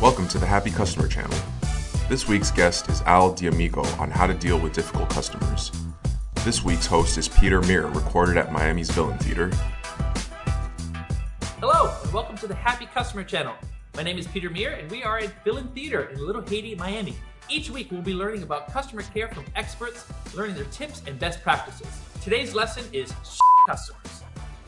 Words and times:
Welcome 0.00 0.28
to 0.28 0.38
the 0.38 0.46
Happy 0.46 0.70
Customer 0.70 1.08
Channel. 1.08 1.36
This 2.08 2.28
week's 2.28 2.52
guest 2.52 2.88
is 2.88 3.02
Al 3.02 3.34
D'Amico 3.34 3.82
on 3.98 4.12
how 4.12 4.28
to 4.28 4.32
deal 4.32 4.56
with 4.56 4.72
difficult 4.72 5.10
customers. 5.10 5.72
This 6.44 6.62
week's 6.62 6.86
host 6.86 7.18
is 7.18 7.26
Peter 7.26 7.60
Mir, 7.62 7.88
recorded 7.88 8.36
at 8.36 8.52
Miami's 8.52 8.90
Villain 8.90 9.18
Theater. 9.18 9.50
Hello, 11.58 11.92
and 12.04 12.12
welcome 12.12 12.38
to 12.38 12.46
the 12.46 12.54
Happy 12.54 12.86
Customer 12.86 13.24
Channel. 13.24 13.54
My 13.96 14.04
name 14.04 14.18
is 14.18 14.28
Peter 14.28 14.48
Mir, 14.48 14.70
and 14.70 14.88
we 14.88 15.02
are 15.02 15.18
at 15.18 15.42
Villain 15.42 15.66
Theater 15.74 16.04
in 16.10 16.24
Little 16.24 16.42
Haiti, 16.42 16.76
Miami. 16.76 17.16
Each 17.48 17.68
week, 17.68 17.90
we'll 17.90 18.00
be 18.00 18.14
learning 18.14 18.44
about 18.44 18.72
customer 18.72 19.02
care 19.02 19.26
from 19.26 19.46
experts, 19.56 20.06
learning 20.32 20.54
their 20.54 20.66
tips 20.66 21.02
and 21.08 21.18
best 21.18 21.42
practices. 21.42 21.88
Today's 22.22 22.54
lesson 22.54 22.84
is 22.92 23.12
customers, 23.66 24.22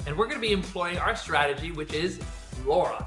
and 0.08 0.18
we're 0.18 0.26
going 0.26 0.38
to 0.38 0.44
be 0.44 0.52
employing 0.52 0.98
our 0.98 1.14
strategy, 1.14 1.70
which 1.70 1.92
is 1.92 2.18
LAURA. 2.66 3.06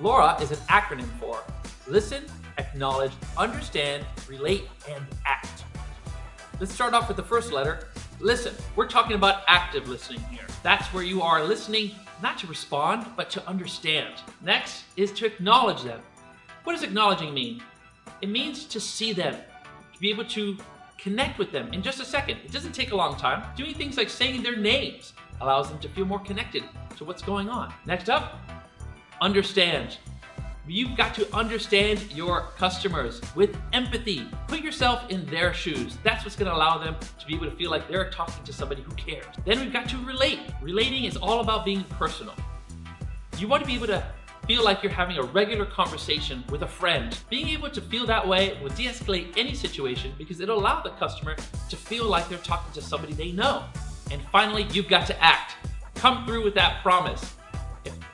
LAURA 0.00 0.40
is 0.42 0.50
an 0.50 0.58
acronym 0.68 1.08
for 1.18 1.42
Listen, 1.86 2.24
Acknowledge, 2.58 3.12
Understand, 3.38 4.04
Relate, 4.28 4.64
and 4.90 5.02
Act. 5.24 5.64
Let's 6.60 6.74
start 6.74 6.92
off 6.92 7.08
with 7.08 7.16
the 7.16 7.22
first 7.22 7.52
letter. 7.52 7.88
Listen. 8.20 8.54
We're 8.76 8.88
talking 8.88 9.16
about 9.16 9.42
active 9.46 9.88
listening 9.88 10.20
here. 10.30 10.46
That's 10.62 10.86
where 10.92 11.02
you 11.02 11.22
are 11.22 11.44
listening 11.44 11.92
not 12.22 12.38
to 12.38 12.46
respond, 12.46 13.06
but 13.16 13.30
to 13.30 13.46
understand. 13.48 14.14
Next 14.42 14.84
is 14.96 15.12
to 15.12 15.26
acknowledge 15.26 15.82
them. 15.82 16.00
What 16.64 16.74
does 16.74 16.82
acknowledging 16.82 17.32
mean? 17.32 17.62
It 18.20 18.28
means 18.28 18.64
to 18.66 18.80
see 18.80 19.12
them, 19.12 19.34
to 19.92 20.00
be 20.00 20.10
able 20.10 20.24
to 20.26 20.58
connect 20.98 21.38
with 21.38 21.52
them 21.52 21.72
in 21.72 21.82
just 21.82 22.00
a 22.00 22.04
second. 22.04 22.38
It 22.44 22.52
doesn't 22.52 22.72
take 22.72 22.92
a 22.92 22.96
long 22.96 23.16
time. 23.16 23.44
Doing 23.56 23.74
things 23.74 23.96
like 23.96 24.10
saying 24.10 24.42
their 24.42 24.56
names 24.56 25.14
allows 25.40 25.70
them 25.70 25.78
to 25.80 25.88
feel 25.88 26.04
more 26.04 26.18
connected 26.18 26.64
to 26.96 27.04
what's 27.04 27.22
going 27.22 27.48
on. 27.48 27.72
Next 27.86 28.10
up, 28.10 28.40
understand. 29.20 29.98
You've 30.68 30.96
got 30.96 31.14
to 31.14 31.32
understand 31.34 32.12
your 32.12 32.48
customers 32.56 33.20
with 33.36 33.56
empathy. 33.72 34.26
Put 34.48 34.60
yourself 34.60 35.08
in 35.10 35.24
their 35.26 35.54
shoes. 35.54 35.96
That's 36.02 36.24
what's 36.24 36.34
going 36.34 36.50
to 36.50 36.56
allow 36.56 36.78
them 36.78 36.96
to 37.20 37.26
be 37.26 37.36
able 37.36 37.48
to 37.48 37.56
feel 37.56 37.70
like 37.70 37.88
they're 37.88 38.10
talking 38.10 38.42
to 38.42 38.52
somebody 38.52 38.82
who 38.82 38.92
cares. 38.94 39.26
Then 39.44 39.60
we've 39.60 39.72
got 39.72 39.88
to 39.90 39.96
relate. 39.98 40.40
Relating 40.60 41.04
is 41.04 41.16
all 41.16 41.40
about 41.40 41.64
being 41.64 41.84
personal. 41.90 42.34
You 43.38 43.46
want 43.46 43.62
to 43.62 43.66
be 43.66 43.76
able 43.76 43.86
to 43.86 44.04
feel 44.48 44.64
like 44.64 44.82
you're 44.82 44.92
having 44.92 45.18
a 45.18 45.22
regular 45.22 45.66
conversation 45.66 46.42
with 46.50 46.62
a 46.62 46.66
friend. 46.66 47.16
Being 47.30 47.48
able 47.50 47.70
to 47.70 47.80
feel 47.80 48.04
that 48.06 48.26
way 48.26 48.58
will 48.60 48.70
de 48.70 48.86
escalate 48.86 49.32
any 49.36 49.54
situation 49.54 50.12
because 50.18 50.40
it'll 50.40 50.58
allow 50.58 50.82
the 50.82 50.90
customer 50.90 51.36
to 51.68 51.76
feel 51.76 52.06
like 52.06 52.28
they're 52.28 52.38
talking 52.38 52.72
to 52.72 52.82
somebody 52.82 53.12
they 53.12 53.30
know. 53.30 53.64
And 54.10 54.20
finally, 54.32 54.66
you've 54.72 54.88
got 54.88 55.06
to 55.06 55.22
act. 55.22 55.54
Come 55.94 56.26
through 56.26 56.42
with 56.42 56.54
that 56.54 56.82
promise. 56.82 57.35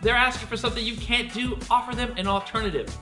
If 0.02 0.06
they're 0.06 0.16
asking 0.16 0.48
for 0.48 0.56
something 0.56 0.84
you 0.84 0.96
can't 0.96 1.32
do, 1.32 1.56
offer 1.70 1.94
them 1.94 2.12
an 2.16 2.26
alternative. 2.26 2.92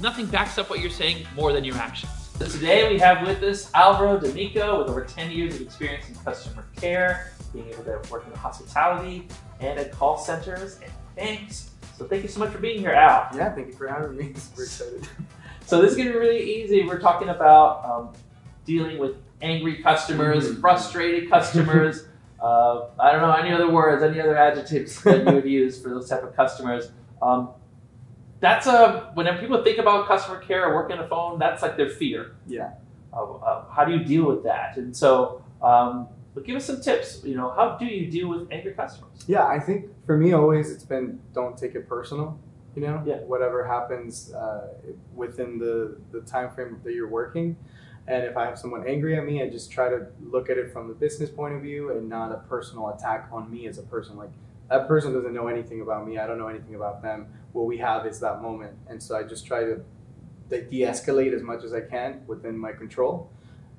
Nothing 0.00 0.26
backs 0.26 0.58
up 0.58 0.68
what 0.68 0.80
you're 0.80 0.90
saying 0.90 1.24
more 1.36 1.52
than 1.52 1.62
your 1.62 1.76
actions. 1.76 2.10
So 2.40 2.46
today 2.48 2.92
we 2.92 2.98
have 2.98 3.24
with 3.24 3.40
us 3.44 3.70
Alvaro 3.72 4.18
D'Amico 4.18 4.80
with 4.80 4.88
over 4.88 5.04
10 5.04 5.30
years 5.30 5.54
of 5.54 5.60
experience 5.60 6.08
in 6.08 6.16
customer 6.16 6.64
care, 6.74 7.30
being 7.52 7.68
able 7.68 7.84
to 7.84 8.00
work 8.10 8.26
in 8.26 8.32
hospitality 8.36 9.28
and 9.60 9.78
at 9.78 9.92
call 9.92 10.18
centers 10.18 10.80
and 10.82 10.90
banks. 11.14 11.70
So 11.96 12.04
thank 12.04 12.24
you 12.24 12.28
so 12.28 12.40
much 12.40 12.50
for 12.50 12.58
being 12.58 12.80
here, 12.80 12.90
Al. 12.90 13.28
Yeah, 13.36 13.54
thank 13.54 13.68
you 13.68 13.74
for 13.74 13.86
having 13.86 14.16
me. 14.16 14.34
We're 14.56 14.64
excited. 14.64 15.06
So 15.66 15.80
this 15.80 15.92
is 15.92 15.96
gonna 15.96 16.10
be 16.10 16.16
really 16.16 16.42
easy. 16.42 16.84
We're 16.84 16.98
talking 16.98 17.28
about 17.28 17.84
um, 17.84 18.12
dealing 18.66 18.98
with 18.98 19.16
angry 19.40 19.76
customers, 19.84 20.50
Mhm. 20.50 20.60
frustrated 20.60 21.30
customers. 21.30 22.06
Uh, 22.44 22.88
I 22.98 23.10
don't 23.12 23.22
know 23.22 23.32
any 23.32 23.52
other 23.52 23.70
words, 23.70 24.02
any 24.02 24.20
other 24.20 24.36
adjectives 24.36 25.02
that 25.02 25.26
you 25.26 25.34
would 25.34 25.46
use 25.46 25.80
for 25.82 25.88
those 25.88 26.08
type 26.08 26.22
of 26.22 26.36
customers. 26.36 26.90
Um, 27.22 27.50
that's 28.40 28.66
a 28.66 29.10
whenever 29.14 29.38
people 29.38 29.62
think 29.64 29.78
about 29.78 30.06
customer 30.06 30.38
care 30.38 30.66
or 30.66 30.74
working 30.74 30.98
on 30.98 31.04
a 31.04 31.08
phone, 31.08 31.38
that's 31.38 31.62
like 31.62 31.76
their 31.76 31.88
fear. 31.88 32.36
Yeah. 32.46 32.72
How 33.12 33.84
do 33.86 33.92
you 33.92 34.04
deal 34.04 34.24
with 34.26 34.42
that? 34.44 34.76
And 34.76 34.94
so, 34.94 35.42
um, 35.62 36.08
but 36.34 36.44
give 36.44 36.56
us 36.56 36.64
some 36.66 36.80
tips. 36.82 37.22
You 37.24 37.36
know, 37.36 37.50
how 37.50 37.76
do 37.78 37.86
you 37.86 38.10
deal 38.10 38.28
with 38.28 38.48
angry 38.50 38.72
customers? 38.74 39.24
Yeah, 39.26 39.46
I 39.46 39.58
think 39.60 39.86
for 40.04 40.16
me 40.18 40.32
always 40.32 40.70
it's 40.70 40.84
been 40.84 41.20
don't 41.32 41.56
take 41.56 41.74
it 41.76 41.88
personal. 41.88 42.38
You 42.74 42.82
know, 42.82 43.02
Yeah. 43.06 43.18
whatever 43.18 43.64
happens 43.64 44.32
uh, 44.34 44.74
within 45.14 45.58
the 45.58 45.96
the 46.10 46.20
time 46.22 46.50
frame 46.50 46.80
that 46.84 46.92
you're 46.92 47.08
working, 47.08 47.56
and 48.06 48.24
if 48.24 48.36
I 48.36 48.44
have 48.46 48.58
someone 48.58 48.86
angry 48.86 49.16
at 49.16 49.24
me, 49.24 49.42
I 49.42 49.48
just 49.48 49.70
try 49.70 49.88
to 49.88 50.06
look 50.22 50.50
at 50.50 50.58
it 50.58 50.72
from 50.72 50.88
the 50.88 50.94
business 50.94 51.30
point 51.30 51.54
of 51.54 51.62
view 51.62 51.90
and 51.92 52.08
not 52.08 52.32
a 52.32 52.38
personal 52.48 52.88
attack 52.90 53.28
on 53.32 53.50
me 53.50 53.66
as 53.66 53.78
a 53.78 53.82
person. 53.82 54.16
Like 54.16 54.30
that 54.70 54.86
person 54.88 55.12
doesn't 55.12 55.32
know 55.34 55.46
anything 55.48 55.80
about 55.80 56.06
me. 56.06 56.18
I 56.18 56.26
don't 56.26 56.38
know 56.38 56.48
anything 56.48 56.74
about 56.74 57.02
them. 57.02 57.26
What 57.52 57.66
we 57.66 57.78
have 57.78 58.06
is 58.06 58.20
that 58.20 58.42
moment, 58.42 58.74
and 58.88 59.02
so 59.02 59.16
I 59.16 59.22
just 59.22 59.46
try 59.46 59.60
to 59.64 59.80
de- 60.48 60.62
de-escalate 60.62 61.32
as 61.34 61.42
much 61.42 61.64
as 61.64 61.72
I 61.72 61.80
can 61.80 62.22
within 62.26 62.58
my 62.58 62.72
control. 62.72 63.30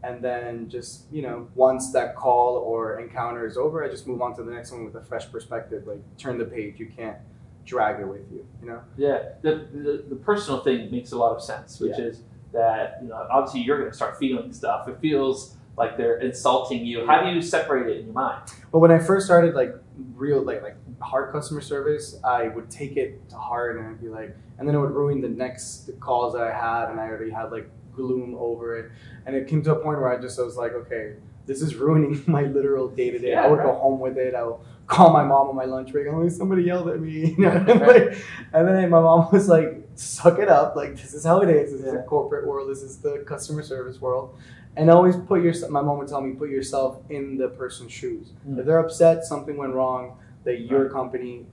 and 0.04 0.22
then 0.24 0.70
just 0.70 1.06
you 1.12 1.22
know 1.22 1.48
once 1.56 1.92
that 1.94 2.16
call 2.16 2.58
or 2.58 3.00
encounter 3.00 3.44
is 3.48 3.56
over 3.58 3.78
i 3.84 3.88
just 3.90 4.06
move 4.12 4.22
on 4.22 4.36
to 4.36 4.44
the 4.44 4.52
next 4.52 4.70
one 4.74 4.84
with 4.86 4.96
a 4.96 5.02
fresh 5.10 5.26
perspective 5.32 5.82
like 5.92 6.02
turn 6.24 6.38
the 6.38 6.46
page 6.46 6.74
you 6.84 6.86
can't 7.00 7.18
drag 7.66 8.00
it 8.02 8.08
with 8.16 8.26
you 8.36 8.46
you 8.62 8.68
know 8.70 8.82
Yeah, 8.98 9.20
the, 9.42 9.54
the, 9.86 9.94
the 10.14 10.16
personal 10.30 10.60
thing 10.68 10.92
makes 10.92 11.12
a 11.14 11.18
lot 11.24 11.34
of 11.38 11.42
sense, 11.42 11.80
which 11.80 11.98
Yeah. 11.98 12.10
is 12.12 12.16
that, 12.56 13.00
you 13.02 13.10
know, 13.10 13.28
obviously 13.30 13.62
you're 13.62 13.78
going 13.78 13.90
to 13.90 13.96
start 13.96 14.18
feeling 14.18 14.52
stuff. 14.52 14.88
It 14.88 14.98
feels 15.00 15.56
like 15.78 15.98
they're 15.98 16.18
insulting 16.18 16.86
you. 16.86 17.06
How 17.06 17.22
do 17.24 17.30
you 17.30 17.42
separate 17.42 17.88
it 17.88 18.00
in 18.00 18.06
your 18.06 18.14
mind? 18.14 18.50
Well, 18.72 18.82
when 18.82 18.92
i 18.92 19.00
first 19.00 19.26
started 19.26 19.56
like 19.56 19.74
real 20.16 20.42
like 20.42 20.62
like 20.62 20.76
hard 21.00 21.32
customer 21.32 21.62
service 21.62 22.18
i 22.24 22.48
would 22.50 22.70
take 22.70 22.98
it 22.98 23.30
to 23.30 23.36
heart 23.36 23.78
and 23.78 23.88
i'd 23.88 24.02
be 24.02 24.10
like 24.10 24.36
and 24.58 24.68
then 24.68 24.76
it 24.76 24.80
would 24.80 24.92
ruin 24.92 25.22
the 25.22 25.30
next 25.30 25.90
calls 26.02 26.34
that 26.34 26.44
i 26.44 26.52
had 26.52 26.90
and 26.90 27.00
i 27.00 27.06
already 27.06 27.32
had 27.32 27.52
like 27.52 27.70
gloom 27.94 28.36
over 28.38 28.78
it 28.78 28.92
and 29.26 29.36
it 29.36 29.48
came 29.48 29.64
to 29.64 29.72
a 29.72 29.76
point 29.76 30.00
where 30.00 30.10
i 30.10 30.20
just 30.20 30.38
was 30.38 30.58
like 30.58 30.74
okay 30.74 31.16
this 31.46 31.62
is 31.62 31.76
ruining 31.86 32.24
my 32.28 32.44
literal 32.44 32.88
day 32.88 33.12
to 33.12 33.20
day. 33.20 33.36
I 33.36 33.48
would 33.48 33.62
go 33.62 33.74
home 33.74 34.00
with 34.00 34.18
it. 34.18 34.36
I 34.36 34.44
will 34.44 34.66
call 34.88 35.12
my 35.12 35.24
mom 35.24 35.50
on 35.50 35.56
my 35.56 35.66
lunch 35.66 35.92
break. 35.92 36.08
I'm 36.08 36.22
like, 36.22 36.32
somebody 36.32 36.64
yelled 36.64 36.90
at 36.90 37.00
me. 37.00 37.36
You 37.38 37.38
know? 37.38 37.64
like, 37.88 38.18
and 38.54 38.68
then 38.68 38.90
my 38.90 39.02
mom 39.02 39.30
was 39.32 39.48
like, 39.48 39.88
suck 39.96 40.40
it 40.40 40.50
up. 40.50 40.76
Like, 40.76 40.96
this 40.96 41.14
is 41.14 41.26
how 41.26 41.42
it 41.42 41.50
is. 41.50 41.72
This 41.72 41.82
is 41.82 41.92
the 41.92 42.04
corporate 42.08 42.48
world. 42.48 42.70
This 42.70 42.84
is 42.84 42.98
the 42.98 43.24
customer 43.28 43.64
service 43.64 44.00
world. 44.00 44.38
And 44.78 44.90
always 44.90 45.16
put 45.16 45.42
yourself, 45.42 45.72
my 45.72 45.82
mom 45.82 45.98
would 46.00 46.08
tell 46.08 46.22
me, 46.22 46.36
put 46.36 46.50
yourself 46.50 47.00
in 47.10 47.38
the 47.38 47.48
person's 47.48 47.94
shoes. 47.94 48.34
Mm. 48.48 48.60
If 48.60 48.66
they're 48.66 48.80
upset, 48.80 49.24
something 49.24 49.56
went 49.56 49.74
wrong 49.74 50.18
that 50.44 50.62
your 50.62 50.90
company 50.90 51.46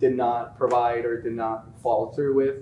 did 0.00 0.16
not 0.16 0.56
provide 0.58 1.04
or 1.04 1.20
did 1.20 1.34
not 1.34 1.66
follow 1.82 2.10
through 2.10 2.34
with. 2.34 2.56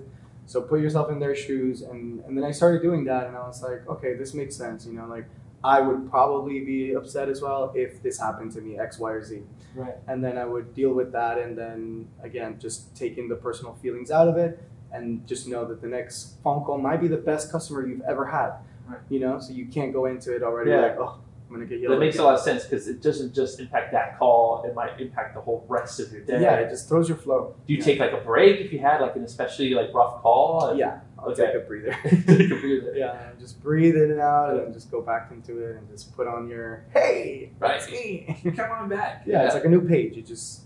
So 0.45 0.61
put 0.61 0.81
yourself 0.81 1.09
in 1.09 1.19
their 1.19 1.35
shoes. 1.35 1.81
And, 1.81 2.23
and 2.25 2.37
then 2.37 2.43
I 2.43 2.51
started 2.51 2.81
doing 2.81 3.05
that. 3.05 3.27
And 3.27 3.37
I 3.37 3.47
was 3.47 3.63
like, 3.63 3.87
okay, 3.87 4.15
this 4.15 4.33
makes 4.33 4.55
sense. 4.55 4.85
You 4.85 4.93
know, 4.93 5.07
like, 5.07 5.25
I 5.63 5.79
would 5.81 6.09
probably 6.09 6.61
be 6.61 6.93
upset 6.93 7.29
as 7.29 7.41
well 7.41 7.71
if 7.75 8.01
this 8.01 8.19
happened 8.19 8.51
to 8.53 8.61
me, 8.61 8.79
X, 8.79 8.97
Y, 8.99 9.11
or 9.11 9.23
Z. 9.23 9.43
Right. 9.75 9.95
And 10.07 10.23
then 10.23 10.37
I 10.37 10.45
would 10.45 10.73
deal 10.73 10.93
with 10.93 11.11
that, 11.13 11.37
and 11.37 11.57
then 11.57 12.07
again, 12.23 12.57
just 12.59 12.95
taking 12.95 13.29
the 13.29 13.35
personal 13.35 13.73
feelings 13.75 14.11
out 14.11 14.27
of 14.27 14.37
it, 14.37 14.61
and 14.91 15.25
just 15.27 15.47
know 15.47 15.65
that 15.65 15.81
the 15.81 15.87
next 15.87 16.35
phone 16.43 16.63
call 16.63 16.77
might 16.77 16.99
be 16.99 17.07
the 17.07 17.17
best 17.17 17.51
customer 17.51 17.85
you've 17.87 18.01
ever 18.01 18.25
had. 18.25 18.53
Right. 18.87 18.99
You 19.09 19.19
know, 19.19 19.39
so 19.39 19.53
you 19.53 19.65
can't 19.67 19.93
go 19.93 20.05
into 20.05 20.35
it 20.35 20.43
already 20.43 20.71
Yeah. 20.71 20.81
like, 20.81 20.97
oh, 20.97 21.19
I'm 21.47 21.55
gonna 21.55 21.65
get 21.65 21.79
yelled. 21.79 21.93
That 21.93 21.99
makes 21.99 22.15
at. 22.17 22.21
a 22.21 22.25
lot 22.25 22.33
of 22.33 22.41
sense 22.41 22.63
because 22.63 22.87
it 22.87 23.01
doesn't 23.01 23.33
just 23.33 23.59
impact 23.59 23.91
that 23.91 24.17
call, 24.17 24.63
it 24.65 24.73
might 24.73 24.99
impact 24.99 25.35
the 25.35 25.41
whole 25.41 25.65
rest 25.67 25.99
of 25.99 26.11
your 26.11 26.21
day. 26.21 26.41
Yeah, 26.41 26.55
it 26.55 26.69
just 26.69 26.89
throws 26.89 27.07
your 27.07 27.17
flow. 27.17 27.55
Do 27.67 27.73
you 27.73 27.79
yeah. 27.79 27.85
take 27.85 27.99
like 27.99 28.13
a 28.13 28.17
break 28.21 28.59
if 28.61 28.73
you 28.73 28.79
had 28.79 28.99
like 29.01 29.15
an 29.15 29.23
especially 29.23 29.73
like 29.73 29.93
rough 29.93 30.21
call? 30.21 30.75
Yeah, 30.75 30.99
I'll 31.21 31.29
Okay. 31.31 31.45
take 31.53 31.55
a 31.55 31.59
breather. 31.59 31.95
Take 32.03 32.51
a 32.51 32.55
breather. 32.55 32.93
yeah, 32.95 33.29
just 33.39 33.61
breathe 33.61 33.95
in 33.95 34.11
and 34.11 34.19
out, 34.19 34.51
and 34.51 34.59
then 34.59 34.73
just 34.73 34.89
go 34.91 35.01
back 35.01 35.29
into 35.31 35.59
it, 35.59 35.77
and 35.77 35.87
just 35.89 36.15
put 36.15 36.27
on 36.27 36.47
your 36.47 36.83
hey, 36.93 37.51
Right. 37.59 37.81
me. 37.91 38.37
Come 38.57 38.71
on 38.71 38.89
back. 38.89 39.23
yeah, 39.25 39.45
it's 39.45 39.53
like 39.53 39.65
a 39.65 39.69
new 39.69 39.87
page. 39.87 40.15
You 40.15 40.23
just 40.23 40.63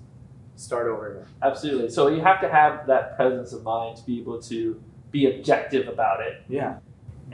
start 0.56 0.88
over. 0.88 1.28
Absolutely. 1.42 1.90
So 1.90 2.08
you 2.08 2.22
have 2.22 2.40
to 2.42 2.50
have 2.50 2.88
that 2.88 3.16
presence 3.18 3.52
of 3.54 3.64
mind 3.64 3.98
to 3.98 4.04
be 4.06 4.22
able 4.22 4.42
to 4.44 4.82
be 5.12 5.26
objective 5.38 5.88
about 5.88 6.22
it. 6.22 6.42
Yeah. 6.48 6.78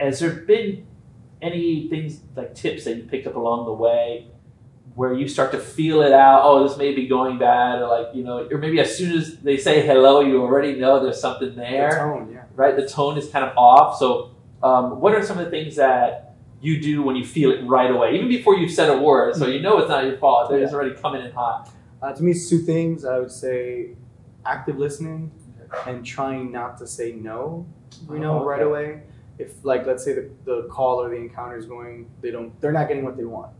Has 0.00 0.18
there 0.20 0.30
been 0.32 0.86
any 1.40 1.88
things 1.88 2.20
like 2.36 2.54
tips 2.54 2.84
that 2.84 2.96
you 2.96 3.02
picked 3.04 3.26
up 3.26 3.36
along 3.36 3.66
the 3.66 3.72
way 3.72 4.28
where 4.94 5.14
you 5.14 5.26
start 5.28 5.52
to 5.52 5.58
feel 5.58 6.02
it 6.02 6.12
out? 6.12 6.42
Oh, 6.44 6.66
this 6.66 6.76
may 6.76 6.94
be 6.94 7.06
going 7.06 7.38
bad, 7.38 7.80
or 7.80 7.88
like 7.88 8.14
you 8.14 8.24
know, 8.24 8.48
or 8.50 8.58
maybe 8.58 8.80
as 8.80 8.96
soon 8.96 9.16
as 9.16 9.36
they 9.38 9.56
say 9.56 9.86
hello, 9.86 10.20
you 10.20 10.40
already 10.42 10.74
know 10.74 11.02
there's 11.02 11.20
something 11.20 11.50
The 11.50 11.60
there, 11.60 11.98
tone, 11.98 12.30
yeah. 12.32 12.41
Right? 12.54 12.76
The 12.76 12.86
tone 12.88 13.16
is 13.18 13.28
kind 13.28 13.44
of 13.44 13.56
off. 13.56 13.98
So, 13.98 14.30
um, 14.62 15.00
what 15.00 15.14
are 15.14 15.22
some 15.22 15.38
of 15.38 15.44
the 15.44 15.50
things 15.50 15.76
that 15.76 16.34
you 16.60 16.80
do 16.80 17.02
when 17.02 17.16
you 17.16 17.24
feel 17.24 17.50
it 17.50 17.64
right 17.64 17.90
away, 17.90 18.14
even 18.14 18.28
before 18.28 18.56
you've 18.56 18.70
said 18.70 18.88
a 18.88 18.98
word, 18.98 19.34
so 19.34 19.46
you 19.46 19.60
know 19.60 19.78
it's 19.78 19.88
not 19.88 20.04
your 20.04 20.16
fault? 20.18 20.48
They're 20.50 20.60
just 20.60 20.72
already 20.74 20.94
coming 20.94 21.24
in 21.24 21.32
hot. 21.32 21.70
Uh, 22.00 22.12
to 22.12 22.22
me, 22.22 22.32
it's 22.32 22.48
two 22.48 22.58
things. 22.58 23.04
I 23.04 23.18
would 23.18 23.30
say 23.32 23.90
active 24.44 24.78
listening 24.78 25.30
and 25.86 26.04
trying 26.04 26.50
not 26.52 26.78
to 26.78 26.86
say 26.86 27.12
no, 27.12 27.66
you 28.10 28.18
know, 28.18 28.40
Oh, 28.40 28.44
right 28.44 28.62
away. 28.62 29.02
If 29.38 29.64
like 29.64 29.86
let's 29.86 30.04
say 30.04 30.12
the, 30.14 30.30
the 30.44 30.68
call 30.70 31.00
or 31.00 31.08
the 31.08 31.16
encounter 31.16 31.56
is 31.56 31.66
going, 31.66 32.08
they 32.20 32.30
don't, 32.30 32.58
they're 32.60 32.72
not 32.72 32.88
getting 32.88 33.04
what 33.04 33.16
they 33.16 33.24
want. 33.24 33.52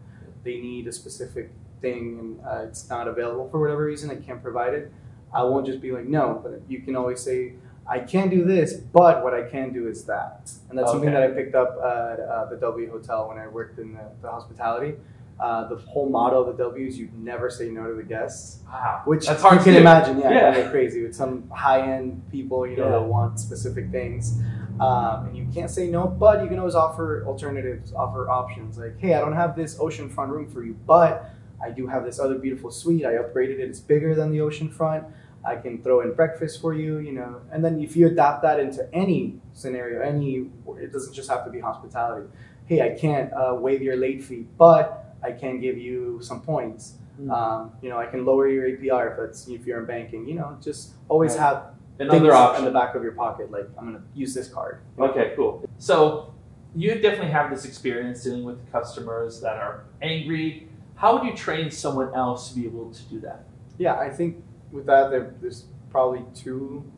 They 0.44 0.60
need 0.60 0.86
a 0.86 0.92
specific 0.92 1.50
thing 1.80 2.18
and 2.20 2.40
uh, 2.46 2.66
it's 2.68 2.88
not 2.88 3.08
available 3.08 3.48
for 3.48 3.60
whatever 3.60 3.84
reason. 3.84 4.10
I 4.10 4.16
can't 4.16 4.42
provide 4.42 4.74
it. 4.74 4.92
I 5.34 5.42
won't 5.44 5.66
just 5.66 5.80
be 5.80 5.90
like 5.92 6.04
no, 6.04 6.40
but 6.42 6.60
you 6.68 6.82
can 6.82 6.94
always 6.94 7.20
say, 7.20 7.54
I 7.92 7.98
can't 7.98 8.30
do 8.30 8.42
this, 8.44 8.72
but 8.98 9.22
what 9.22 9.34
I 9.34 9.42
can 9.42 9.70
do 9.78 9.86
is 9.86 10.04
that. 10.06 10.50
And 10.70 10.78
that's 10.78 10.90
something 10.90 11.12
that 11.12 11.22
I 11.22 11.28
picked 11.28 11.54
up 11.54 11.76
at 11.84 12.18
uh, 12.20 12.46
the 12.52 12.56
W 12.56 12.90
Hotel 12.90 13.28
when 13.28 13.36
I 13.36 13.46
worked 13.48 13.78
in 13.78 13.92
the, 13.92 14.04
the 14.22 14.30
hospitality. 14.30 14.94
Uh, 15.38 15.68
the 15.68 15.76
whole 15.76 16.08
motto 16.08 16.40
of 16.44 16.56
the 16.56 16.62
W 16.64 16.86
is 16.86 16.98
you 16.98 17.10
never 17.18 17.50
say 17.50 17.68
no 17.68 17.86
to 17.88 17.94
the 17.94 18.02
guests, 18.02 18.62
Wow. 18.66 19.02
which 19.04 19.26
That's 19.26 19.42
hard 19.42 19.54
you 19.54 19.58
to 19.58 19.64
can 19.64 19.72
do. 19.74 19.80
imagine. 19.80 20.18
Yeah, 20.20 20.56
Yeah. 20.56 20.70
crazy 20.70 21.02
with 21.02 21.14
some 21.14 21.50
high 21.50 21.80
end 21.96 22.22
people, 22.30 22.66
you 22.66 22.76
know, 22.78 22.84
Yeah. 22.84 22.90
that 22.92 23.02
want 23.02 23.38
specific 23.38 23.90
things. 23.90 24.40
Um, 24.80 25.26
and 25.26 25.36
you 25.36 25.46
can't 25.52 25.70
say 25.70 25.88
no, 25.90 26.06
but 26.06 26.42
you 26.42 26.48
can 26.48 26.58
always 26.58 26.74
offer 26.74 27.24
alternatives, 27.26 27.92
offer 27.92 28.30
options. 28.30 28.78
Like, 28.78 28.98
hey, 28.98 29.12
I 29.14 29.20
don't 29.20 29.34
have 29.44 29.54
this 29.54 29.76
oceanfront 29.78 30.28
room 30.30 30.46
for 30.48 30.64
you, 30.64 30.74
but 30.86 31.28
I 31.62 31.70
do 31.70 31.86
have 31.88 32.04
this 32.04 32.18
other 32.18 32.36
beautiful 32.38 32.70
suite. 32.70 33.04
I 33.04 33.14
upgraded 33.22 33.58
it. 33.58 33.68
It's 33.68 33.80
bigger 33.80 34.14
than 34.14 34.30
the 34.30 34.38
oceanfront. 34.38 35.04
I 35.44 35.56
can 35.56 35.82
throw 35.82 36.00
in 36.00 36.14
breakfast 36.14 36.60
for 36.60 36.72
you, 36.74 36.98
you 36.98 37.12
know. 37.12 37.40
And 37.50 37.64
then 37.64 37.80
if 37.80 37.96
you 37.96 38.06
adapt 38.06 38.42
that 38.42 38.60
into 38.60 38.88
any 38.94 39.40
scenario, 39.52 40.00
any, 40.00 40.46
it 40.78 40.92
doesn't 40.92 41.12
just 41.14 41.28
have 41.30 41.44
to 41.44 41.50
be 41.50 41.60
hospitality. 41.60 42.28
Hey, 42.66 42.80
I 42.80 42.90
can't 42.98 43.32
uh, 43.32 43.54
waive 43.58 43.82
your 43.82 43.96
late 43.96 44.22
fee, 44.22 44.46
but 44.56 45.16
I 45.22 45.32
can 45.32 45.60
give 45.60 45.76
you 45.76 46.20
some 46.22 46.40
points. 46.40 46.94
Mm. 47.20 47.30
Um, 47.30 47.72
you 47.82 47.90
know, 47.90 47.98
I 47.98 48.06
can 48.06 48.24
lower 48.24 48.48
your 48.48 48.68
APR 48.68 49.12
if 49.12 49.16
that's 49.18 49.48
if 49.48 49.66
you're 49.66 49.80
in 49.80 49.86
banking. 49.86 50.26
You 50.28 50.34
know, 50.34 50.56
just 50.62 50.92
always 51.08 51.32
Right. 51.32 51.40
have 51.40 51.62
Another 51.98 52.32
in 52.58 52.64
the 52.64 52.70
back 52.70 52.94
of 52.94 53.02
your 53.02 53.12
pocket. 53.12 53.50
Like 53.50 53.68
I'm 53.78 53.84
gonna 53.84 54.02
use 54.14 54.34
this 54.34 54.48
card. 54.48 54.80
you 54.96 55.04
know? 55.04 55.10
Okay, 55.10 55.34
cool. 55.36 55.64
So 55.78 56.32
you 56.74 56.94
definitely 56.94 57.30
have 57.30 57.50
this 57.50 57.64
experience 57.64 58.24
dealing 58.24 58.44
with 58.44 58.58
customers 58.72 59.40
that 59.40 59.56
are 59.56 59.84
angry. 60.00 60.68
How 60.96 61.14
would 61.14 61.24
you 61.24 61.36
train 61.36 61.70
someone 61.70 62.14
else 62.14 62.48
to 62.48 62.54
be 62.56 62.64
able 62.66 62.90
to 62.92 63.02
do 63.04 63.20
that? 63.20 63.44
Yeah, 63.78 63.94
I 63.94 64.08
think 64.08 64.42
with 64.72 64.86
that 64.86 65.10
there, 65.10 65.34
there's 65.40 65.66
probably 65.90 66.24
two 66.34 66.90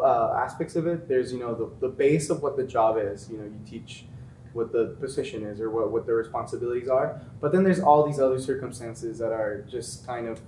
uh, 0.00 0.34
aspects 0.34 0.76
of 0.76 0.86
it. 0.86 1.08
There's 1.08 1.32
you 1.32 1.38
know 1.38 1.54
the, 1.54 1.86
the 1.86 1.92
base 1.92 2.30
of 2.30 2.42
what 2.42 2.56
the 2.56 2.64
job 2.64 2.96
is. 2.98 3.30
You 3.30 3.38
know, 3.38 3.44
you 3.44 3.60
teach 3.68 4.06
what 4.52 4.72
the 4.72 4.96
position 5.00 5.44
is 5.44 5.60
or 5.60 5.68
what, 5.70 5.90
what 5.90 6.06
the 6.06 6.12
responsibilities 6.14 6.88
are. 6.88 7.20
But 7.40 7.52
then 7.52 7.64
there's 7.64 7.80
all 7.80 8.06
these 8.06 8.20
other 8.20 8.38
circumstances 8.38 9.18
that 9.18 9.32
are 9.32 9.66
just 9.68 10.06
kind 10.06 10.28
of 10.28 10.40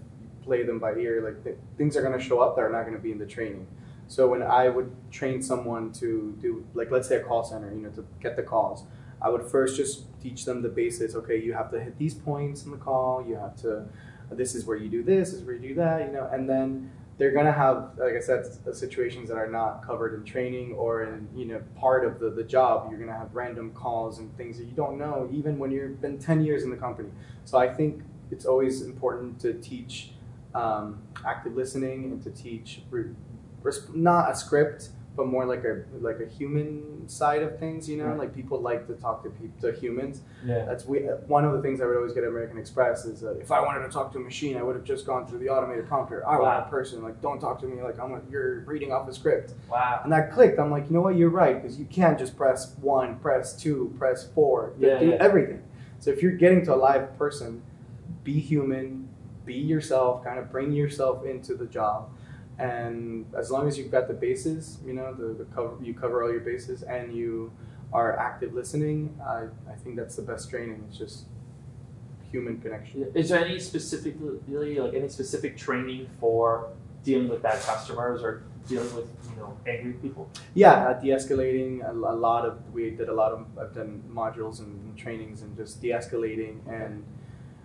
play 0.43 0.63
them 0.63 0.79
by 0.79 0.95
ear. 0.95 1.23
Like 1.23 1.43
th- 1.45 1.57
things 1.77 1.97
are 1.97 2.03
going 2.03 2.19
to 2.19 2.25
show 2.25 2.41
up 2.41 2.57
that 2.57 2.63
are 2.63 2.71
not 2.71 2.83
going 2.83 2.97
to 2.97 3.03
be 3.03 3.11
in 3.13 3.19
the 3.19 3.27
training. 3.27 3.67
So 4.09 4.29
when 4.29 4.43
I 4.43 4.69
would 4.69 4.95
train 5.11 5.43
someone 5.43 5.93
to 5.95 6.39
do 6.41 6.65
like 6.75 6.91
let's 6.91 7.09
say 7.09 7.17
a 7.17 7.23
call 7.23 7.45
center, 7.45 7.71
you 7.75 7.83
know, 7.83 7.91
to 7.91 8.07
get 8.21 8.37
the 8.37 8.43
calls, 8.43 8.85
I 9.21 9.29
would 9.29 9.43
first 9.43 9.77
just 9.77 10.05
teach 10.23 10.45
them 10.45 10.63
the 10.63 10.69
basics. 10.69 11.15
Okay, 11.15 11.41
you 11.41 11.53
have 11.53 11.71
to 11.73 11.81
hit 11.81 11.99
these 11.99 12.15
points 12.15 12.65
in 12.65 12.71
the 12.71 12.77
call. 12.77 13.25
You 13.27 13.37
have 13.37 13.57
to. 13.63 13.87
This 14.31 14.55
is 14.55 14.65
where 14.65 14.77
you 14.77 14.89
do 14.89 15.03
this. 15.03 15.31
This 15.31 15.41
is 15.41 15.45
where 15.45 15.57
you 15.57 15.69
do 15.69 15.75
that. 15.77 16.07
You 16.07 16.13
know, 16.13 16.29
and 16.33 16.49
then 16.49 16.91
they're 17.19 17.33
gonna 17.33 17.53
have, 17.53 17.93
like 17.97 18.15
I 18.15 18.21
said, 18.21 18.45
situations 18.75 19.29
that 19.29 19.39
are 19.39 19.49
not 19.49 19.87
covered 19.87 20.15
in 20.15 20.25
training 20.25 20.75
or 20.75 21.05
in 21.05 21.29
you 21.35 21.47
know 21.47 21.63
part 21.77 22.05
of 22.05 22.19
the, 22.19 22.31
the 22.31 22.45
job. 22.45 22.89
You're 22.91 22.99
gonna 22.99 23.17
have 23.17 23.35
random 23.35 23.73
calls 23.73 24.19
and 24.19 24.35
things 24.37 24.59
that 24.59 24.65
you 24.65 24.73
don't 24.73 24.99
know, 24.99 25.29
even 25.33 25.59
when 25.59 25.71
you've 25.71 26.01
been 26.01 26.19
ten 26.19 26.45
years 26.45 26.63
in 26.63 26.71
the 26.71 26.77
company. 26.77 27.09
So 27.45 27.59
I 27.59 27.73
think 27.73 28.03
it's 28.31 28.45
always 28.45 28.83
important 28.83 29.41
to 29.41 29.55
teach 29.55 30.11
um, 30.55 30.99
active 31.25 31.55
listening 31.55 32.05
and 32.05 32.23
to 32.23 32.31
teach 32.31 32.83
not 33.95 34.31
a 34.31 34.35
script, 34.35 34.91
but 35.17 35.27
more 35.27 35.47
like 35.47 35.65
a 35.65 35.83
like 36.01 36.21
a 36.21 36.27
human 36.27 37.09
side 37.09 37.43
of 37.43 37.59
things. 37.59 37.89
You 37.89 37.97
know, 37.97 38.05
Right. 38.07 38.19
like 38.19 38.35
people 38.35 38.61
like 38.61 38.87
to 38.89 38.95
talk 38.95 39.23
to 39.25 39.31
people 39.31 39.59
to 39.63 39.73
humans. 39.79 40.21
Yeah. 40.45 40.65
That's 40.67 40.85
we, 40.85 40.99
one 41.27 41.45
of 41.45 41.53
the 41.55 41.63
things 41.63 41.81
I 41.81 41.87
would 41.87 41.97
always 41.97 42.13
get 42.13 42.23
at 42.25 42.29
American 42.29 42.59
Express 42.59 43.05
is 43.07 43.21
that 43.23 43.39
if 43.41 43.51
I 43.51 43.61
wanted 43.61 43.87
to 43.87 43.89
talk 43.89 44.13
to 44.13 44.19
a 44.19 44.21
machine, 44.21 44.57
I 44.57 44.63
would 44.63 44.77
have 44.77 44.85
just 44.85 45.07
gone 45.07 45.27
through 45.27 45.39
the 45.39 45.49
automated 45.49 45.87
prompter. 45.89 46.27
I 46.29 46.39
want 46.39 46.67
a 46.67 46.69
person. 46.69 47.03
Like, 47.03 47.21
don't 47.23 47.41
talk 47.41 47.59
to 47.61 47.67
me 47.67 47.83
like 47.83 47.99
I'm. 47.99 48.13
A, 48.13 48.21
you're 48.31 48.61
reading 48.61 48.93
off 48.93 49.09
a 49.09 49.15
script. 49.15 49.55
Wow. 49.71 50.01
And 50.05 50.13
that 50.13 50.33
clicked. 50.33 50.59
I'm 50.61 50.71
like, 50.71 50.87
you 50.89 50.95
know 50.95 51.01
what? 51.03 51.17
You're 51.17 51.31
right 51.31 51.61
because 51.61 51.79
you 51.79 51.87
can't 51.87 52.19
just 52.19 52.37
press 52.37 52.75
one, 52.81 53.17
press 53.17 53.55
two, 53.61 53.95
press 53.99 54.29
four, 54.35 54.73
Yeah, 54.79 54.99
do 54.99 55.07
yeah. 55.07 55.17
everything. 55.21 55.63
So 55.99 56.11
if 56.11 56.23
you're 56.23 56.33
getting 56.33 56.63
to 56.67 56.75
a 56.75 56.77
live 56.77 57.17
person, 57.19 57.63
be 58.23 58.39
human, 58.39 59.09
be 59.47 59.55
yourself, 59.55 60.23
kind 60.25 60.39
of 60.39 60.51
bring 60.53 60.73
yourself 60.73 61.25
into 61.25 61.55
the 61.55 61.67
job. 61.67 62.11
And 62.59 63.27
as 63.37 63.51
long 63.51 63.69
as 63.69 63.77
you've 63.77 63.91
got 63.91 64.09
the 64.09 64.15
bases, 64.15 64.79
you 64.87 64.95
know, 64.95 65.13
the, 65.13 65.35
the 65.35 65.45
cover, 65.47 65.77
you 65.83 65.93
cover 65.93 66.23
all 66.23 66.31
your 66.31 66.41
bases, 66.41 66.83
and 66.83 67.15
you 67.15 67.53
are 67.93 68.19
active 68.19 68.55
listening. 68.55 69.19
I, 69.25 69.45
I 69.71 69.75
think 69.75 69.97
that's 69.97 70.17
the 70.17 70.23
best 70.23 70.49
training. 70.51 70.85
It's 70.89 70.99
just 70.99 71.27
human 72.31 72.61
connection. 72.61 73.07
Is 73.15 73.29
there 73.29 73.45
any 73.45 73.59
specifically 73.59 74.79
like 74.79 74.95
any 74.95 75.09
specific 75.09 75.57
training 75.57 76.09
for 76.21 76.71
dealing 77.05 77.29
with 77.29 77.43
bad 77.43 77.61
customers 77.63 78.23
or 78.23 78.43
dealing 78.67 78.93
with 78.95 79.09
you 79.31 79.37
know 79.37 79.57
angry 79.67 79.93
people? 79.95 80.29
Yeah, 80.55 80.89
uh, 80.89 81.01
de-escalating. 81.01 81.87
A, 81.87 81.93
a 81.93 82.17
lot 82.29 82.45
of 82.45 82.59
we 82.73 82.91
did 82.91 83.09
a 83.09 83.15
lot 83.15 83.33
of 83.33 83.47
I've 83.59 83.75
done 83.75 84.03
modules 84.13 84.61
and 84.61 84.97
trainings 84.97 85.43
and 85.43 85.57
just 85.57 85.81
de-escalating 85.81 86.61
and 86.69 87.05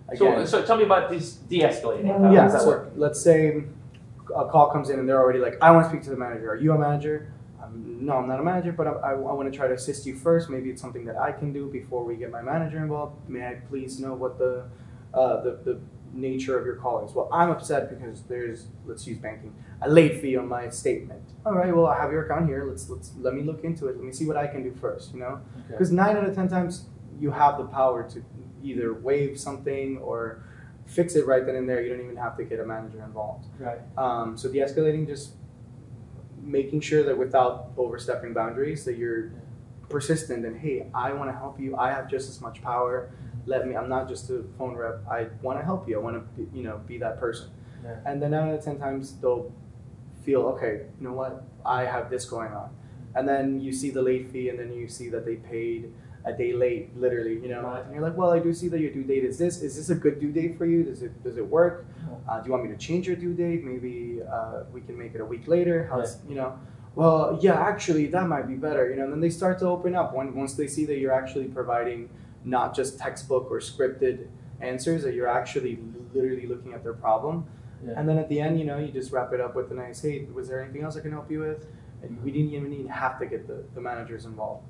again. 0.08 0.46
So, 0.46 0.60
so 0.60 0.66
tell 0.66 0.76
me 0.76 0.84
about 0.84 1.10
these 1.10 1.34
de-escalating. 1.34 2.06
How 2.06 2.32
yeah, 2.32 2.44
does 2.44 2.52
that 2.52 2.62
so 2.62 2.68
work? 2.68 2.92
let's 2.96 3.20
say 3.20 3.64
a 4.34 4.48
call 4.48 4.70
comes 4.70 4.90
in 4.90 4.98
and 4.98 5.08
they're 5.08 5.20
already 5.20 5.38
like, 5.38 5.54
I 5.60 5.70
want 5.70 5.84
to 5.84 5.90
speak 5.90 6.02
to 6.04 6.10
the 6.10 6.16
manager. 6.16 6.50
Are 6.50 6.56
you 6.56 6.72
a 6.72 6.78
manager? 6.78 7.32
Um, 7.62 8.04
no, 8.04 8.14
I'm 8.14 8.28
not 8.28 8.40
a 8.40 8.42
manager, 8.42 8.72
but 8.72 8.86
I, 8.86 8.90
I, 8.90 9.10
I 9.12 9.14
want 9.14 9.50
to 9.50 9.56
try 9.56 9.68
to 9.68 9.74
assist 9.74 10.06
you 10.06 10.16
first. 10.16 10.50
Maybe 10.50 10.70
it's 10.70 10.82
something 10.82 11.04
that 11.04 11.16
I 11.16 11.32
can 11.32 11.52
do 11.52 11.70
before 11.70 12.04
we 12.04 12.16
get 12.16 12.30
my 12.30 12.42
manager 12.42 12.78
involved. 12.78 13.28
May 13.28 13.46
I 13.46 13.54
please 13.68 14.00
know 14.00 14.14
what 14.14 14.38
the 14.38 14.64
uh, 15.14 15.42
the, 15.42 15.60
the 15.64 15.80
nature 16.12 16.58
of 16.58 16.66
your 16.66 16.76
call 16.76 17.04
is? 17.04 17.12
Well, 17.12 17.28
I'm 17.32 17.50
upset 17.50 17.90
because 17.90 18.22
there's 18.22 18.66
let's 18.84 19.06
use 19.06 19.18
banking 19.18 19.54
a 19.82 19.88
late 19.88 20.20
fee 20.20 20.36
on 20.36 20.48
my 20.48 20.68
statement. 20.70 21.22
All 21.44 21.54
right, 21.54 21.74
well 21.74 21.86
I 21.86 22.00
have 22.00 22.12
your 22.12 22.24
account 22.24 22.46
here. 22.46 22.64
Let's 22.68 22.88
let's 22.88 23.12
let 23.18 23.34
me 23.34 23.42
look 23.42 23.64
into 23.64 23.88
it. 23.88 23.96
Let 23.96 24.04
me 24.04 24.12
see 24.12 24.26
what 24.26 24.36
I 24.36 24.46
can 24.46 24.62
do 24.62 24.72
first. 24.80 25.12
You 25.12 25.20
know. 25.20 25.40
Okay. 25.56 25.72
Because 25.72 25.92
nine 25.92 26.16
out 26.16 26.24
of 26.24 26.34
ten 26.34 26.48
times 26.48 26.86
you 27.18 27.30
have 27.30 27.58
the 27.58 27.64
power 27.64 28.08
to 28.10 28.24
either 28.62 28.94
waive 28.94 29.38
something 29.38 29.98
or 29.98 30.44
fix 30.92 31.16
it 31.16 31.26
right 31.26 31.44
then 31.46 31.56
and 31.56 31.68
there. 31.68 31.82
You 31.82 31.90
don't 31.94 32.04
even 32.04 32.16
have 32.16 32.36
to 32.36 32.44
get 32.44 32.60
a 32.60 32.66
manager 32.66 33.02
involved. 33.02 33.46
Right. 33.58 33.80
Um, 33.96 34.36
so 34.36 34.52
de-escalating, 34.52 35.06
just 35.06 35.32
making 36.42 36.80
sure 36.80 37.02
that 37.02 37.16
without 37.16 37.70
overstepping 37.76 38.34
boundaries, 38.34 38.84
that 38.84 38.96
you're 38.96 39.32
persistent 39.88 40.44
and 40.44 40.56
hey, 40.58 40.86
I 40.94 41.12
want 41.12 41.30
to 41.30 41.36
help 41.36 41.58
you. 41.58 41.76
I 41.76 41.90
have 41.90 42.10
just 42.10 42.28
as 42.28 42.40
much 42.40 42.62
power. 42.62 43.10
Let 43.46 43.66
me. 43.66 43.74
I'm 43.74 43.88
not 43.88 44.08
just 44.08 44.30
a 44.30 44.44
phone 44.58 44.76
rep. 44.76 45.00
I 45.10 45.28
want 45.40 45.58
to 45.58 45.64
help 45.64 45.88
you. 45.88 45.98
I 45.98 46.02
want 46.02 46.36
to, 46.36 46.50
you 46.54 46.62
know, 46.62 46.80
be 46.86 46.98
that 46.98 47.18
person. 47.18 47.50
Yeah. 47.82 47.96
And 48.06 48.22
then 48.22 48.30
nine 48.30 48.48
out 48.48 48.54
of 48.54 48.64
ten 48.64 48.78
times 48.78 49.18
they'll 49.20 49.52
feel 50.24 50.42
okay. 50.52 50.86
You 51.00 51.08
know 51.08 51.12
what? 51.12 51.44
I 51.64 51.84
have 51.84 52.10
this 52.10 52.24
going 52.24 52.52
on. 52.52 52.70
And 53.14 53.28
then 53.28 53.60
you 53.60 53.72
see 53.72 53.90
the 53.90 54.00
late 54.00 54.30
fee, 54.30 54.48
and 54.48 54.58
then 54.58 54.72
you 54.72 54.88
see 54.88 55.08
that 55.10 55.24
they 55.24 55.36
paid 55.36 55.92
a 56.24 56.32
day 56.32 56.52
late, 56.52 56.96
literally. 56.96 57.34
You 57.34 57.48
know, 57.48 57.62
Right. 57.62 57.84
and 57.84 57.92
you're 57.94 58.02
like, 58.02 58.16
well, 58.16 58.30
I 58.30 58.38
do 58.38 58.52
see 58.54 58.68
that 58.68 58.80
your 58.80 58.90
due 58.92 59.02
date 59.04 59.24
is 59.24 59.38
this. 59.38 59.60
Is 59.62 59.76
this 59.76 59.90
a 59.90 59.94
good 59.94 60.20
due 60.20 60.30
date 60.32 60.56
for 60.56 60.66
you? 60.66 60.82
Does 60.84 61.02
it 61.02 61.22
does 61.24 61.36
it 61.36 61.46
work? 61.46 61.86
Uh, 62.28 62.40
do 62.40 62.46
you 62.46 62.52
want 62.52 62.64
me 62.64 62.70
to 62.70 62.76
change 62.76 63.06
your 63.06 63.16
due 63.16 63.34
date? 63.34 63.64
Maybe 63.64 64.20
uh, 64.22 64.64
we 64.72 64.80
can 64.82 64.96
make 64.98 65.14
it 65.14 65.20
a 65.20 65.24
week 65.24 65.48
later. 65.48 65.88
How's 65.90 66.18
you 66.28 66.34
know? 66.36 66.58
Well, 66.94 67.38
yeah, 67.40 67.54
actually, 67.54 68.06
that 68.08 68.26
might 68.28 68.46
be 68.46 68.54
better. 68.54 68.88
You 68.90 68.96
know, 68.96 69.04
and 69.04 69.12
then 69.12 69.20
they 69.20 69.30
start 69.30 69.58
to 69.60 69.66
open 69.66 69.94
up 69.94 70.14
when 70.14 70.34
once 70.34 70.54
they 70.54 70.66
see 70.68 70.84
that 70.86 70.98
you're 70.98 71.12
actually 71.12 71.46
providing 71.46 72.08
not 72.44 72.74
just 72.74 72.98
textbook 72.98 73.48
or 73.50 73.60
scripted 73.60 74.26
answers, 74.60 75.02
that 75.02 75.14
you're 75.14 75.28
actually 75.28 75.78
literally 76.14 76.46
looking 76.46 76.72
at 76.74 76.82
their 76.84 76.92
problem. 76.92 77.46
Yeah. 77.84 77.94
And 77.96 78.08
then 78.08 78.18
at 78.18 78.28
the 78.28 78.40
end, 78.40 78.60
you 78.60 78.64
know, 78.66 78.78
you 78.78 78.92
just 78.92 79.10
wrap 79.10 79.32
it 79.32 79.40
up 79.40 79.56
with 79.56 79.72
a 79.72 79.74
nice, 79.74 80.02
hey, 80.02 80.24
was 80.32 80.48
there 80.48 80.62
anything 80.62 80.82
else 80.82 80.96
I 80.96 81.00
can 81.00 81.10
help 81.10 81.30
you 81.30 81.40
with? 81.40 81.66
And 82.02 82.22
we 82.22 82.30
didn't 82.30 82.50
even 82.52 82.70
need, 82.70 82.86
have 82.88 83.18
to 83.20 83.26
get 83.26 83.48
the, 83.48 83.64
the 83.74 83.80
managers 83.80 84.24
involved. 84.24 84.62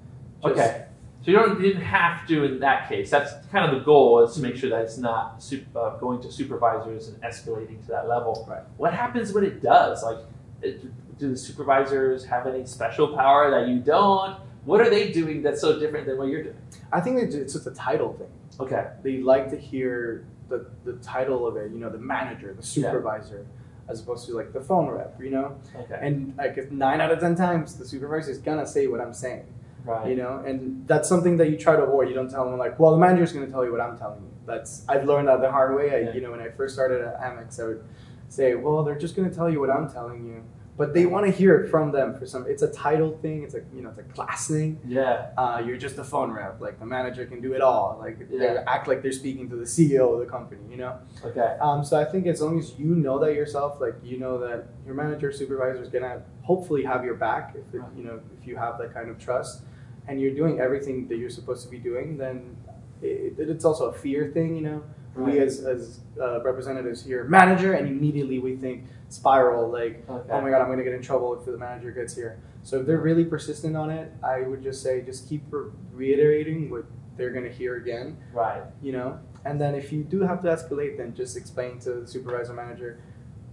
Just- 0.42 0.54
Okay. 0.54 0.84
So 1.24 1.30
you 1.30 1.36
don't 1.36 1.60
you 1.60 1.68
didn't 1.68 1.82
have 1.84 2.26
to 2.28 2.44
in 2.44 2.58
that 2.60 2.88
case. 2.88 3.10
That's 3.10 3.32
kind 3.52 3.64
of 3.70 3.78
the 3.78 3.84
goal 3.84 4.24
is 4.24 4.34
to 4.34 4.40
make 4.42 4.56
sure 4.56 4.70
that 4.70 4.80
it's 4.82 4.98
not 4.98 5.42
sup- 5.42 5.60
uh, 5.76 5.96
going 5.98 6.20
to 6.22 6.32
supervisors 6.32 7.08
and 7.08 7.20
escalating 7.22 7.80
to 7.82 7.88
that 7.88 8.08
level. 8.08 8.44
Right. 8.48 8.62
What 8.76 8.92
happens 8.92 9.32
when 9.32 9.44
it 9.44 9.62
does? 9.62 10.02
Like, 10.02 10.18
it, 10.62 10.84
do 11.18 11.30
the 11.30 11.36
supervisors 11.36 12.24
have 12.24 12.46
any 12.48 12.66
special 12.66 13.14
power 13.16 13.50
that 13.52 13.68
you 13.68 13.78
don't? 13.78 14.36
What 14.64 14.80
are 14.80 14.90
they 14.90 15.12
doing 15.12 15.42
that's 15.42 15.60
so 15.60 15.78
different 15.78 16.06
than 16.06 16.18
what 16.18 16.28
you're 16.28 16.42
doing? 16.42 16.56
I 16.92 17.00
think 17.00 17.20
it's 17.22 17.34
it's 17.36 17.52
just 17.52 17.66
a 17.68 17.72
title 17.72 18.14
thing. 18.14 18.28
Okay. 18.58 18.88
They 19.04 19.18
like 19.18 19.48
to 19.50 19.56
hear 19.56 20.24
the, 20.48 20.66
the 20.84 20.94
title 20.94 21.46
of 21.46 21.56
it, 21.56 21.70
you 21.70 21.78
know, 21.78 21.88
the 21.88 21.98
manager, 21.98 22.48
the 22.48 22.56
Yeah. 22.80 22.90
supervisor, 22.90 23.46
as 23.88 24.00
opposed 24.00 24.26
to 24.26 24.34
like 24.34 24.52
the 24.52 24.60
phone 24.60 24.88
rep, 24.90 25.18
you 25.20 25.30
know? 25.30 25.56
Okay. 25.76 25.98
And 26.00 26.34
like 26.36 26.58
if 26.58 26.70
nine 26.72 27.00
out 27.00 27.10
of 27.12 27.20
10 27.20 27.34
times, 27.36 27.76
the 27.76 27.84
supervisor 27.86 28.30
is 28.32 28.38
gonna 28.38 28.66
say 28.66 28.86
what 28.88 29.00
I'm 29.00 29.14
saying. 29.14 29.44
Right. 29.84 30.08
you 30.08 30.16
know 30.16 30.42
and 30.46 30.86
that's 30.86 31.08
something 31.08 31.36
that 31.36 31.50
you 31.50 31.56
try 31.56 31.74
to 31.76 31.82
avoid 31.82 32.08
you 32.08 32.14
don't 32.14 32.30
tell 32.30 32.48
them 32.48 32.58
like 32.58 32.78
well 32.78 32.92
the 32.92 32.98
manager's 32.98 33.32
going 33.32 33.44
to 33.46 33.50
tell 33.52 33.64
you 33.64 33.72
what 33.72 33.80
i'm 33.80 33.96
telling 33.98 34.20
you 34.22 34.30
that's 34.46 34.84
i've 34.88 35.04
learned 35.04 35.28
that 35.28 35.40
the 35.40 35.50
hard 35.50 35.74
way 35.76 35.90
I, 35.94 35.98
Yeah. 36.08 36.14
you 36.14 36.20
know 36.20 36.30
when 36.30 36.40
i 36.40 36.48
first 36.50 36.74
started 36.74 37.00
at 37.02 37.20
amex 37.20 37.60
i 37.60 37.64
would 37.64 37.84
say 38.28 38.54
well 38.54 38.82
they're 38.84 38.98
just 38.98 39.14
going 39.16 39.28
to 39.28 39.34
tell 39.34 39.50
you 39.50 39.60
what 39.60 39.70
i'm 39.70 39.90
telling 39.90 40.26
you 40.26 40.42
but 40.76 40.94
they 40.94 41.04
want 41.04 41.26
to 41.26 41.32
hear 41.32 41.56
it 41.56 41.70
from 41.70 41.92
them 41.92 42.18
for 42.18 42.26
some. 42.26 42.46
It's 42.48 42.62
a 42.62 42.72
title 42.72 43.18
thing. 43.18 43.42
It's 43.42 43.54
a 43.54 43.62
you 43.74 43.82
know 43.82 43.90
it's 43.90 43.98
a 43.98 44.02
class 44.02 44.48
thing. 44.48 44.80
Yeah. 44.86 45.30
Uh, 45.36 45.62
you're 45.64 45.76
just 45.76 45.98
a 45.98 46.04
phone 46.04 46.30
rep. 46.30 46.60
Like 46.60 46.78
the 46.80 46.86
manager 46.86 47.26
can 47.26 47.42
do 47.42 47.52
it 47.52 47.60
all. 47.60 47.98
Like 48.00 48.30
they 48.30 48.56
act 48.66 48.88
like 48.88 49.02
they're 49.02 49.12
speaking 49.12 49.50
to 49.50 49.56
the 49.56 49.64
CEO 49.64 50.14
of 50.14 50.20
the 50.20 50.26
company. 50.26 50.62
You 50.70 50.78
know. 50.78 50.98
Okay. 51.24 51.56
Um, 51.60 51.84
so 51.84 52.00
I 52.00 52.04
think 52.04 52.26
as 52.26 52.40
long 52.40 52.58
as 52.58 52.78
you 52.78 52.94
know 52.94 53.18
that 53.18 53.34
yourself, 53.34 53.80
like 53.80 53.94
you 54.02 54.18
know 54.18 54.38
that 54.38 54.68
your 54.86 54.94
manager, 54.94 55.30
supervisor 55.30 55.82
is 55.82 55.88
gonna 55.88 56.22
hopefully 56.42 56.84
have 56.84 57.04
your 57.04 57.14
back 57.14 57.54
if 57.54 57.74
it, 57.74 57.82
you 57.94 58.04
know 58.04 58.20
if 58.40 58.46
you 58.46 58.56
have 58.56 58.78
that 58.78 58.94
kind 58.94 59.10
of 59.10 59.18
trust, 59.18 59.62
and 60.08 60.20
you're 60.20 60.34
doing 60.34 60.58
everything 60.58 61.06
that 61.08 61.18
you're 61.18 61.30
supposed 61.30 61.64
to 61.64 61.70
be 61.70 61.78
doing, 61.78 62.16
then 62.16 62.56
it, 63.02 63.34
it's 63.38 63.66
also 63.66 63.90
a 63.90 63.92
fear 63.92 64.30
thing. 64.32 64.56
You 64.56 64.62
know, 64.62 64.82
we 65.16 65.38
as 65.40 65.60
as 65.64 66.00
uh, 66.20 66.42
representatives 66.42 67.04
here, 67.04 67.24
manager, 67.24 67.74
and 67.74 67.86
immediately 67.88 68.38
we 68.38 68.56
think 68.56 68.84
spiral. 69.08 69.70
Like, 69.70 70.04
Okay. 70.08 70.32
oh 70.32 70.40
my 70.40 70.50
god, 70.50 70.62
I'm 70.62 70.68
gonna 70.68 70.84
get 70.84 70.94
in 70.94 71.02
trouble 71.02 71.38
if 71.38 71.44
the 71.44 71.56
manager 71.58 71.90
gets 71.90 72.14
here. 72.16 72.38
So 72.62 72.80
if 72.80 72.86
they're 72.86 72.98
really 73.00 73.24
persistent 73.24 73.76
on 73.76 73.90
it, 73.90 74.12
I 74.22 74.42
would 74.42 74.62
just 74.62 74.82
say 74.82 75.02
just 75.02 75.28
keep 75.28 75.42
re- 75.50 75.70
reiterating 75.92 76.70
what 76.70 76.84
they're 77.16 77.30
gonna 77.30 77.48
hear 77.50 77.76
again 77.76 78.16
Right. 78.32 78.62
you 78.82 78.92
know 78.92 79.18
and 79.44 79.60
then 79.60 79.74
if 79.74 79.92
you 79.92 80.02
do 80.02 80.22
have 80.22 80.40
to 80.42 80.48
escalate 80.48 80.96
then 80.96 81.14
just 81.14 81.36
explain 81.36 81.78
to 81.80 81.92
the 82.00 82.06
supervisor 82.06 82.54
manager 82.54 83.00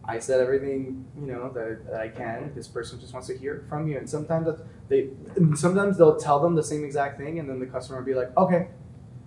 i 0.05 0.17
said 0.17 0.39
everything 0.39 1.05
you 1.19 1.27
know 1.27 1.49
that, 1.51 1.85
that 1.87 1.99
i 1.99 2.07
can 2.07 2.53
this 2.55 2.69
person 2.69 3.01
just 3.01 3.11
wants 3.11 3.27
to 3.27 3.37
hear 3.37 3.55
it 3.55 3.63
from 3.67 3.85
you 3.85 3.97
and 3.97 4.09
sometimes 4.09 4.47
they 4.87 5.09
sometimes 5.55 5.97
they'll 5.97 6.15
tell 6.15 6.39
them 6.39 6.55
the 6.55 6.63
same 6.63 6.85
exact 6.85 7.17
thing 7.19 7.37
and 7.39 7.49
then 7.49 7.59
the 7.59 7.65
customer 7.65 7.99
will 7.99 8.05
be 8.05 8.13
like 8.13 8.35
okay 8.37 8.69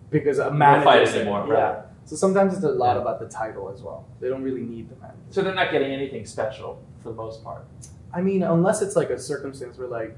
because 0.08 0.38
a 0.38 0.50
manager 0.50 0.84
fight 0.84 1.08
anymore, 1.08 1.44
yeah 1.48 1.54
right. 1.54 1.84
So 2.04 2.16
sometimes 2.16 2.54
it's 2.54 2.64
a 2.64 2.68
lot 2.68 2.97
about 2.97 3.18
the 3.21 3.28
title 3.28 3.71
as 3.75 3.80
well 3.82 4.04
they 4.21 4.28
don't 4.28 4.42
really 4.42 4.62
need 4.62 4.88
the 4.90 4.97
manager 4.97 5.18
So 5.30 5.42
they're 5.42 5.54
not 5.54 5.71
getting 5.73 5.92
anything 5.92 6.26
special 6.26 6.82
for 7.02 7.09
the 7.11 7.14
most 7.16 7.42
part. 7.42 7.64
I 8.14 8.21
mean, 8.21 8.42
unless 8.42 8.82
it's 8.82 8.94
like 8.97 9.11
a 9.11 9.18
circumstance 9.18 9.78
where 9.78 9.88
like 9.88 10.16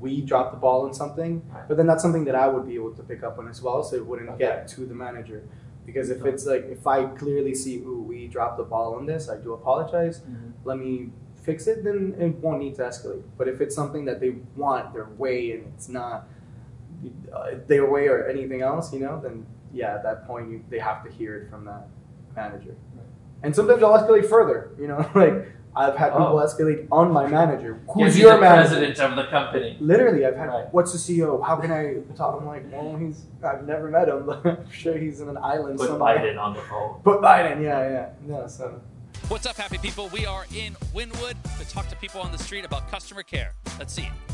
we 0.00 0.20
dropped 0.20 0.52
the 0.52 0.58
ball 0.58 0.84
on 0.86 0.92
something, 0.94 1.42
Right. 1.54 1.68
but 1.68 1.76
then 1.76 1.86
that's 1.86 2.02
something 2.02 2.24
that 2.24 2.34
I 2.34 2.48
would 2.48 2.66
be 2.66 2.74
able 2.74 2.92
to 2.94 3.02
pick 3.02 3.22
up 3.22 3.38
on 3.38 3.46
as 3.48 3.62
well, 3.62 3.82
so 3.84 3.94
it 3.96 4.04
wouldn't 4.06 4.30
Okay. 4.30 4.38
get 4.38 4.66
to 4.74 4.80
the 4.86 4.94
manager. 4.94 5.42
Because 5.86 6.10
if 6.10 6.24
it's 6.24 6.44
like 6.46 6.64
if 6.76 6.86
I 6.86 7.04
clearly 7.06 7.54
see, 7.54 7.76
ooh, 7.84 8.02
we 8.08 8.26
dropped 8.28 8.56
the 8.56 8.64
ball 8.64 8.94
on 8.94 9.04
this, 9.06 9.28
I 9.28 9.36
do 9.36 9.52
apologize. 9.52 10.22
Let 10.64 10.78
me 10.78 11.10
fix 11.42 11.66
it. 11.66 11.84
Then 11.84 12.14
it 12.18 12.36
won't 12.42 12.60
need 12.60 12.74
to 12.76 12.82
escalate. 12.82 13.22
But 13.38 13.46
if 13.48 13.60
it's 13.60 13.74
something 13.74 14.04
that 14.06 14.18
they 14.20 14.30
want 14.56 14.92
their 14.94 15.08
way 15.22 15.52
and 15.52 15.62
it's 15.74 15.88
not 15.88 16.26
uh, 17.32 17.50
their 17.66 17.88
way 17.90 18.08
or 18.08 18.26
anything 18.28 18.62
else, 18.62 18.92
you 18.92 19.00
know, 19.00 19.20
then 19.20 19.44
yeah, 19.72 19.94
at 19.94 20.02
that 20.02 20.26
point 20.26 20.50
you, 20.50 20.64
they 20.70 20.78
have 20.78 21.04
to 21.04 21.10
hear 21.10 21.36
it 21.36 21.50
from 21.50 21.64
that 21.64 21.88
manager. 22.36 22.74
And 23.42 23.54
sometimes 23.54 23.82
I'll 23.82 23.92
escalate 23.98 24.28
further. 24.28 24.70
You 24.78 24.86
know, 24.88 24.98
like 25.14 25.48
I've 25.74 25.96
had 25.96 26.10
people 26.12 26.38
Oh. 26.38 26.46
escalate 26.46 26.86
on 26.92 27.10
my 27.10 27.26
manager. 27.26 27.80
Who's 27.92 28.14
he's 28.14 28.22
your 28.22 28.34
the 28.34 28.40
manager? 28.42 28.68
president 28.76 28.98
of 29.00 29.16
the 29.16 29.24
company. 29.30 29.76
Literally, 29.80 30.24
I've 30.26 30.36
had. 30.36 30.48
Right. 30.48 30.66
What's 30.72 30.92
the 30.92 30.98
CEO? 30.98 31.44
How 31.44 31.56
can 31.56 31.72
I 31.72 31.96
talk? 32.14 32.38
I'm 32.40 32.46
like, 32.46 32.64
well, 32.70 32.96
he's. 32.96 33.24
I've 33.42 33.66
never 33.66 33.88
met 33.90 34.08
him, 34.08 34.26
but 34.26 34.46
I'm 34.46 34.70
sure 34.70 34.96
he's 34.96 35.20
in 35.20 35.28
an 35.28 35.38
island 35.38 35.78
Put 35.78 35.88
somewhere. 35.88 36.18
Biden 36.18 36.38
on 36.40 36.54
the 36.54 36.60
phone. 36.62 37.00
Put 37.02 37.20
Biden. 37.20 37.62
Yeah, 37.62 37.88
yeah, 37.90 38.08
yeah. 38.28 38.46
So. 38.46 38.80
What's 39.28 39.46
up, 39.46 39.56
happy 39.56 39.78
people? 39.78 40.08
We 40.12 40.26
are 40.26 40.44
in 40.54 40.74
Wynwood 40.94 41.34
to 41.58 41.68
talk 41.68 41.88
to 41.88 41.96
people 41.96 42.20
on 42.20 42.32
the 42.32 42.38
street 42.38 42.64
about 42.64 42.90
customer 42.90 43.22
care. 43.22 43.52
Let's 43.78 43.92
see 43.94 44.02
it. 44.02 44.31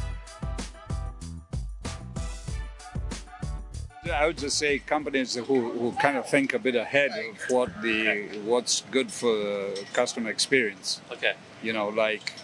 I 4.10 4.26
would 4.26 4.38
just 4.38 4.58
say 4.58 4.78
companies 4.78 5.34
who, 5.34 5.42
who 5.44 5.92
kind 5.92 6.16
of 6.16 6.28
think 6.28 6.54
a 6.54 6.58
bit 6.58 6.74
ahead 6.74 7.10
of 7.10 7.50
what 7.50 7.82
the 7.82 8.28
what's 8.44 8.82
good 8.90 9.10
for 9.10 9.32
the 9.32 9.84
customer 9.92 10.30
experience. 10.30 11.00
Okay. 11.12 11.34
You 11.62 11.72
know, 11.72 11.88
like 11.88 12.34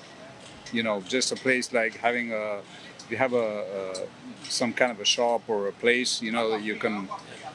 you 0.72 0.82
know, 0.82 1.00
just 1.02 1.32
a 1.32 1.36
place 1.36 1.72
like 1.72 1.96
having 1.98 2.32
a 2.32 2.60
if 2.98 3.10
you 3.10 3.16
have 3.16 3.32
a, 3.32 3.36
a 3.36 4.50
some 4.50 4.72
kind 4.72 4.90
of 4.90 5.00
a 5.00 5.04
shop 5.04 5.42
or 5.48 5.68
a 5.68 5.72
place, 5.72 6.22
you 6.22 6.32
know, 6.32 6.50
that 6.50 6.62
you 6.62 6.76
can 6.76 7.08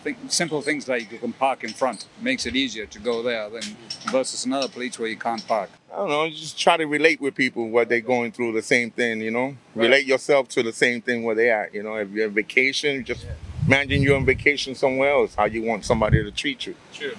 think 0.03 0.17
simple 0.29 0.61
things 0.61 0.87
like 0.87 1.11
you 1.11 1.17
can 1.17 1.33
park 1.33 1.63
in 1.63 1.71
front 1.71 2.05
makes 2.21 2.45
it 2.45 2.55
easier 2.55 2.85
to 2.85 2.99
go 2.99 3.21
there 3.21 3.49
than 3.49 3.63
versus 4.11 4.45
another 4.45 4.67
place 4.67 4.97
where 4.97 5.09
you 5.09 5.17
can't 5.17 5.45
park. 5.47 5.69
I 5.91 5.97
don't 5.97 6.09
know, 6.09 6.29
just 6.29 6.57
try 6.57 6.77
to 6.77 6.85
relate 6.85 7.19
with 7.19 7.35
people 7.35 7.69
what 7.69 7.89
they're 7.89 7.99
going 7.99 8.31
through, 8.31 8.53
the 8.53 8.61
same 8.61 8.91
thing, 8.91 9.21
you 9.21 9.31
know. 9.31 9.57
Relate 9.75 10.05
yourself 10.05 10.47
to 10.49 10.63
the 10.63 10.71
same 10.71 11.01
thing 11.01 11.23
where 11.23 11.35
they 11.35 11.49
are, 11.49 11.69
you 11.73 11.83
know. 11.83 11.95
If 11.95 12.11
you're 12.11 12.27
on 12.27 12.33
vacation, 12.33 13.03
just 13.03 13.25
imagine 13.69 14.01
you're 14.01 14.15
on 14.17 14.25
vacation 14.25 14.73
somewhere 14.73 15.11
else, 15.11 15.35
how 15.35 15.45
you 15.45 15.61
want 15.61 15.85
somebody 15.85 16.23
to 16.23 16.31
treat 16.31 16.65
you. 16.65 16.75
Sure. 16.91 17.11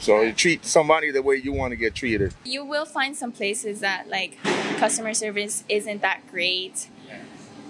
So 0.00 0.22
you 0.22 0.32
treat 0.32 0.64
somebody 0.64 1.10
the 1.10 1.22
way 1.22 1.36
you 1.36 1.52
want 1.52 1.72
to 1.72 1.76
get 1.76 1.94
treated. 1.94 2.32
You 2.44 2.64
will 2.64 2.86
find 2.86 3.16
some 3.16 3.32
places 3.32 3.80
that 3.80 4.08
like 4.08 4.38
customer 4.78 5.12
service 5.12 5.64
isn't 5.68 6.00
that 6.02 6.20
great, 6.30 6.88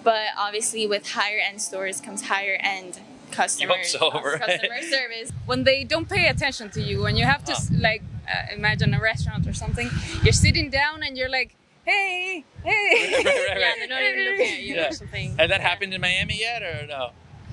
but 0.04 0.26
obviously 0.38 0.87
with 0.87 1.11
higher 1.11 1.40
end 1.49 1.61
stores 1.61 2.00
comes 2.00 2.23
higher 2.28 2.59
end 2.61 3.00
customer 3.33 3.75
so, 3.85 4.11
right? 4.11 4.40
customer 4.40 4.80
service. 4.83 5.30
when 5.45 5.64
they 5.64 5.85
don't 5.85 6.09
pay 6.09 6.28
attention 6.28 6.71
to 6.71 6.80
you 6.80 7.04
and 7.07 7.18
you 7.18 7.26
have 7.26 7.45
to 7.45 7.52
s 7.52 7.71
like 7.73 8.02
uh, 8.26 8.54
imagine 8.59 8.95
a 8.95 9.00
restaurant 9.12 9.47
or 9.47 9.52
something 9.52 9.90
you're 10.25 10.33
sitting 10.47 10.71
down 10.71 11.02
and 11.02 11.18
you're 11.18 11.28
like 11.28 11.54
hey 11.85 12.42
hey 12.64 13.23
Right, 13.23 13.25
right, 13.26 13.49
right. 13.50 13.61
Yeah, 13.61 13.75
they're 13.78 13.88
not 13.88 14.02
even 14.02 14.25
looking 14.30 14.54
at 14.54 14.62
you 14.62 14.75
Yeah. 14.76 14.88
or 14.88 14.92
something. 14.92 15.37
Has 15.37 15.49
that 15.50 15.61
happened 15.61 15.92
in 15.92 16.00
Miami 16.00 16.38
yet, 16.40 16.62
or 16.62 16.87
no? 16.87 17.11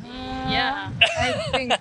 Yeah. 0.07 0.91
i 1.19 1.31
think 1.51 1.73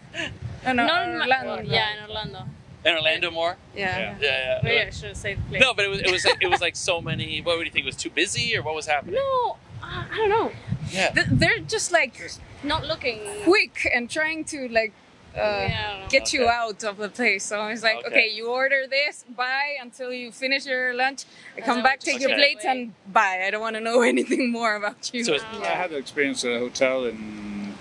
no, 0.65 0.73
no, 0.73 0.87
Not 0.87 1.09
in 1.09 1.15
Orlando, 1.21 1.57
Ma- 1.57 1.75
Yeah, 1.75 1.89
in 2.05 2.09
Orlando. 2.11 2.39
In 2.87 2.95
Orlando 2.95 3.31
more? 3.31 3.57
yeah, 3.77 4.17
Yeah, 4.21 4.29
yeah. 4.29 4.61
Maybe 4.63 4.81
I 4.81 4.91
should 4.91 5.09
have 5.09 5.17
said 5.17 5.39
place. 5.49 5.61
No, 5.61 5.75
but 5.75 5.85
it 5.85 5.89
was 5.89 6.01
it 6.01 6.11
was 6.11 6.25
like, 6.25 6.39
it 6.41 6.47
was 6.49 6.61
like 6.61 6.77
so 6.77 7.01
many. 7.01 7.41
What 7.43 7.57
would 7.59 7.67
you 7.67 7.73
think? 7.73 7.85
It 7.85 7.93
was 7.95 7.97
too 7.97 8.11
busy, 8.11 8.57
or 8.57 8.63
what 8.63 8.75
was 8.75 8.87
happening? 8.87 9.15
no 9.17 9.57
uh, 9.83 10.05
i 10.13 10.17
don't 10.17 10.31
know 10.37 10.51
Yeah. 10.91 11.11
Th- 11.17 11.27
they're 11.31 11.61
just 11.75 11.93
like 11.93 12.15
Not 12.63 12.83
looking. 12.87 13.21
quick 13.45 13.77
and 13.95 14.09
trying 14.11 14.45
to 14.53 14.69
like 14.69 14.93
uh, 15.37 15.41
Yeah, 15.41 15.93
I 15.97 16.01
don't 16.01 16.11
get 16.11 16.33
you 16.33 16.49
out 16.49 16.85
of 16.85 16.97
the 16.97 17.09
place 17.09 17.45
so 17.51 17.57
it's 17.73 17.83
like 17.83 17.99
Okay. 17.99 18.09
okay. 18.09 18.29
you 18.37 18.45
order 18.51 18.81
this 18.89 19.25
buy 19.37 19.77
until 19.83 20.11
you 20.13 20.31
finish 20.33 20.65
your 20.65 20.95
lunch 20.95 21.25
come 21.69 21.83
back 21.83 21.99
take 22.01 22.15
just 22.21 22.29
your 22.29 22.37
plates 22.39 22.65
and 22.65 22.93
buy 23.13 23.35
i 23.47 23.51
don't 23.51 23.61
want 23.67 23.75
to 23.77 23.81
know 23.89 24.01
anything 24.15 24.51
more 24.59 24.75
about 24.77 25.13
you 25.13 25.25
So 25.25 25.35
it's, 25.35 25.45
I 25.45 25.75
had 25.83 25.91
the 25.91 25.97
experience 26.05 26.45
at 26.45 26.53
a 26.53 26.61
hotel 26.61 27.05
in 27.11 27.17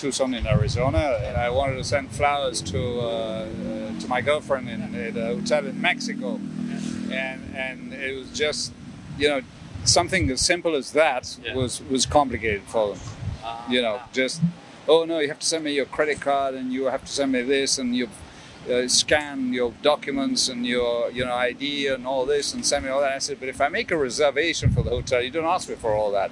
Tucson, 0.04 0.34
in 0.34 0.46
Arizona, 0.46 1.18
and 1.24 1.38
I 1.38 1.50
wanted 1.50 1.78
to 1.78 1.84
send 1.86 2.12
flowers 2.12 2.62
to 2.74 2.80
uh, 3.00 3.06
uh, 3.06 4.00
to 4.02 4.08
my 4.10 4.20
girlfriend 4.20 4.68
in, 4.70 4.82
at 4.96 5.16
a 5.16 5.28
hotel 5.36 5.66
in 5.66 5.80
Mexico, 5.82 6.30
and 7.10 7.40
and 7.56 7.94
it 7.94 8.14
was 8.20 8.30
just 8.44 8.74
you 9.18 9.30
know 9.30 9.42
something 9.86 10.30
as 10.30 10.42
simple 10.46 10.76
as 10.76 10.92
that 10.92 11.24
Yeah. 11.42 11.56
was 11.56 11.82
was 11.90 12.06
complicated 12.06 12.64
for 12.74 12.84
them. 12.90 13.00
uh, 13.46 13.64
You 13.70 13.82
know, 13.82 14.02
just 14.12 14.42
oh 14.90 15.06
no, 15.06 15.20
you 15.20 15.30
have 15.30 15.40
to 15.40 15.50
send 15.54 15.64
me 15.64 15.72
your 15.80 15.86
credit 15.98 16.20
card, 16.20 16.54
and 16.56 16.74
you 16.74 16.82
have 16.96 17.04
to 17.10 17.12
send 17.20 17.32
me 17.32 17.42
this, 17.56 17.80
and 17.80 17.96
you. 17.96 18.10
Uh, 18.64 18.88
scan 18.88 19.52
your 19.52 19.74
documents 19.82 20.48
and 20.48 20.66
your 20.66 21.12
you 21.12 21.26
know 21.26 21.34
ID 21.52 21.88
and 21.94 22.08
all 22.08 22.26
this 22.26 22.54
and 22.54 22.66
send 22.66 22.86
me 22.86 22.90
all 22.90 23.02
that. 23.02 23.12
I 23.12 23.20
said, 23.20 23.38
but 23.42 23.50
if 23.50 23.60
I 23.60 23.68
make 23.68 23.92
a 23.92 23.98
reservation 23.98 24.72
for 24.76 24.82
the 24.84 24.90
hotel, 24.98 25.20
you 25.22 25.32
don't 25.32 25.44
ask 25.56 25.68
me 25.68 25.76
for 25.76 25.92
all 25.94 26.12
that. 26.14 26.32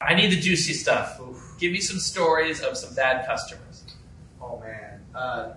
I 0.00 0.14
need 0.14 0.30
the 0.30 0.40
juicy 0.40 0.74
stuff. 0.74 1.18
Give 1.58 1.72
me 1.72 1.80
some 1.80 1.98
stories 1.98 2.60
of 2.60 2.76
some 2.76 2.94
bad 2.94 3.26
customers. 3.26 3.84
Oh 4.40 4.60
man. 4.60 5.00
Uh, 5.14 5.52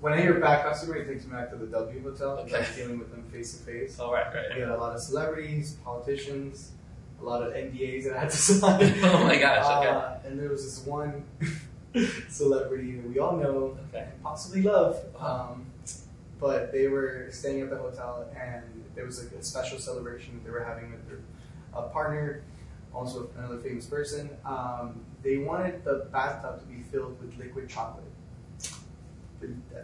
when 0.00 0.12
I 0.12 0.20
hear 0.20 0.34
bad 0.40 0.64
customer, 0.64 0.96
it 0.96 1.06
takes 1.06 1.24
me 1.24 1.32
back 1.32 1.50
to 1.50 1.56
the 1.56 1.66
W 1.66 2.02
Hotel. 2.02 2.30
Okay. 2.40 2.58
Like 2.58 2.74
dealing 2.76 2.98
with 2.98 3.10
them 3.10 3.22
face 3.32 3.56
to 3.56 3.62
face. 3.64 3.98
All 4.00 4.12
right, 4.12 4.26
right. 4.34 4.46
We 4.54 4.60
had 4.60 4.70
a 4.70 4.76
lot 4.76 4.94
of 4.94 5.00
celebrities, 5.00 5.76
politicians, 5.84 6.72
a 7.20 7.24
lot 7.24 7.42
of 7.42 7.52
NDAs 7.54 8.04
that 8.04 8.16
I 8.16 8.20
had 8.20 8.30
to 8.30 8.36
sign. 8.36 8.94
Oh 9.04 9.24
my 9.24 9.38
gosh, 9.38 9.64
okay. 9.84 9.88
Uh, 9.88 10.14
and 10.28 10.38
there 10.38 10.48
was 10.48 10.64
this 10.64 10.84
one 10.86 11.24
celebrity 12.28 12.92
that 12.96 13.08
we 13.08 13.18
all 13.18 13.36
know 13.36 13.76
Okay. 13.90 14.08
and 14.12 14.22
possibly 14.22 14.62
love. 14.62 14.98
Um, 15.18 15.66
but 16.40 16.72
they 16.72 16.88
were 16.88 17.28
staying 17.30 17.60
at 17.60 17.70
the 17.70 17.76
hotel, 17.76 18.26
and 18.36 18.64
there 18.96 19.04
was 19.06 19.22
like 19.22 19.32
a 19.32 19.44
special 19.44 19.78
celebration 19.78 20.34
that 20.34 20.44
they 20.44 20.50
were 20.50 20.64
having 20.64 20.90
with 20.90 21.06
their 21.08 21.18
a 21.74 21.82
partner, 21.82 22.42
also 22.94 23.30
another 23.38 23.58
famous 23.58 23.86
person. 23.86 24.30
Um, 24.44 25.00
they 25.22 25.38
wanted 25.38 25.84
the 25.84 26.06
bathtub 26.12 26.60
to 26.60 26.66
be 26.66 26.82
filled 26.82 27.20
with 27.20 27.36
liquid 27.38 27.68
chocolate. 27.68 28.04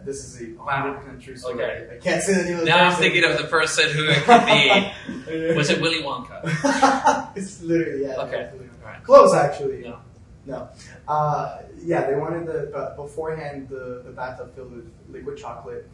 This 0.05 0.23
is 0.23 0.41
a 0.41 0.53
Wow. 0.57 1.01
100% 1.05 1.21
true 1.21 1.35
story. 1.35 1.55
Okay. 1.61 1.95
I 1.95 1.97
can't 1.99 2.23
say 2.23 2.33
the 2.35 2.43
name 2.43 2.53
of 2.55 2.59
the 2.61 2.65
Now 2.67 2.87
I'm 2.89 2.95
thinking 2.95 3.25
of 3.25 3.37
the 3.37 3.43
person 3.45 3.89
who 3.89 4.05
it 4.05 4.23
could 4.23 4.45
be. 4.45 5.53
Was 5.55 5.69
it 5.69 5.81
Willy 5.81 6.01
Wonka? 6.01 6.41
it's 7.35 7.61
literally 7.61 8.03
yeah. 8.03 8.15
Okay. 8.21 8.39
it's 8.41 8.53
literally- 8.53 8.69
Alright. 8.81 9.03
Close 9.03 9.33
actually. 9.33 9.81
No. 9.81 9.99
No. 10.45 10.69
Uh, 11.07 11.59
yeah, 11.83 12.07
they 12.09 12.15
wanted 12.15 12.47
the 12.47 12.69
but 12.71 12.95
beforehand 12.95 13.67
the 13.67 14.01
the 14.05 14.11
bathtub 14.11 14.55
filled 14.55 14.71
with 14.71 14.89
liquid 15.09 15.37
chocolate. 15.37 15.89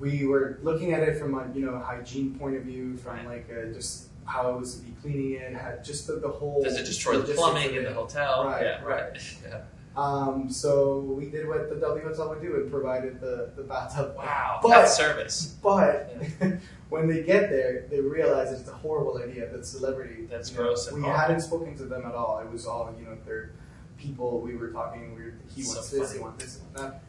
We 0.00 0.26
were 0.26 0.58
looking 0.62 0.92
at 0.92 1.02
it 1.04 1.18
from 1.18 1.34
a 1.38 1.48
you 1.54 1.64
know 1.64 1.78
hygiene 1.78 2.36
point 2.36 2.56
of 2.56 2.64
view, 2.64 2.96
from 2.96 3.16
Right. 3.18 3.26
like 3.26 3.48
uh, 3.50 3.72
just 3.72 4.08
how 4.26 4.50
it 4.50 4.58
was 4.60 4.76
to 4.76 4.82
be 4.84 4.92
cleaning 5.00 5.32
it, 5.32 5.54
had 5.54 5.84
just 5.84 6.06
the, 6.06 6.14
the 6.16 6.28
whole. 6.28 6.62
Does 6.62 6.76
it 6.76 6.84
destroy 6.84 7.18
the 7.18 7.34
plumbing 7.34 7.74
in 7.74 7.84
the 7.84 7.92
hotel? 7.94 8.44
Right, 8.44 8.62
yeah, 8.62 8.82
right. 8.82 9.18
Yeah. 9.48 9.60
Um, 9.96 10.50
so 10.50 10.98
we 11.00 11.30
did 11.30 11.48
what 11.48 11.70
the 11.70 11.76
W 11.76 12.06
Hotel 12.06 12.28
would 12.28 12.42
do 12.42 12.56
and 12.56 12.70
provided 12.70 13.18
the, 13.18 13.50
the 13.56 13.62
bathtub. 13.62 14.14
Wow, 14.14 14.60
But- 14.62 14.68
that's 14.68 14.94
service. 14.94 15.56
But 15.62 16.14
when 16.90 17.08
they 17.08 17.22
get 17.22 17.48
there, 17.48 17.86
they 17.88 18.00
realize 18.00 18.52
it's 18.52 18.68
a 18.68 18.74
horrible 18.74 19.16
idea. 19.16 19.50
That 19.50 19.64
celebrity. 19.64 20.26
That's 20.28 20.50
you 20.50 20.58
know, 20.58 20.64
gross 20.64 20.88
and 20.88 21.02
We 21.02 21.08
hadn't 21.08 21.40
spoken 21.40 21.74
to 21.78 21.84
them 21.84 22.04
at 22.04 22.14
all. 22.14 22.40
It 22.40 22.52
was 22.52 22.66
all 22.66 22.94
you 22.98 23.06
know. 23.06 23.16
They're 23.24 23.52
people. 23.96 24.42
We 24.42 24.54
were 24.54 24.68
talking. 24.68 25.14
We 25.16 25.22
were, 25.22 25.34
he 25.54 25.62
So 25.62 25.76
wants 25.76 25.90
this. 25.90 26.12
He 26.12 26.18
wants 26.18 26.44
this. 26.44 26.60
and 26.60 26.76
that. 26.84 27.02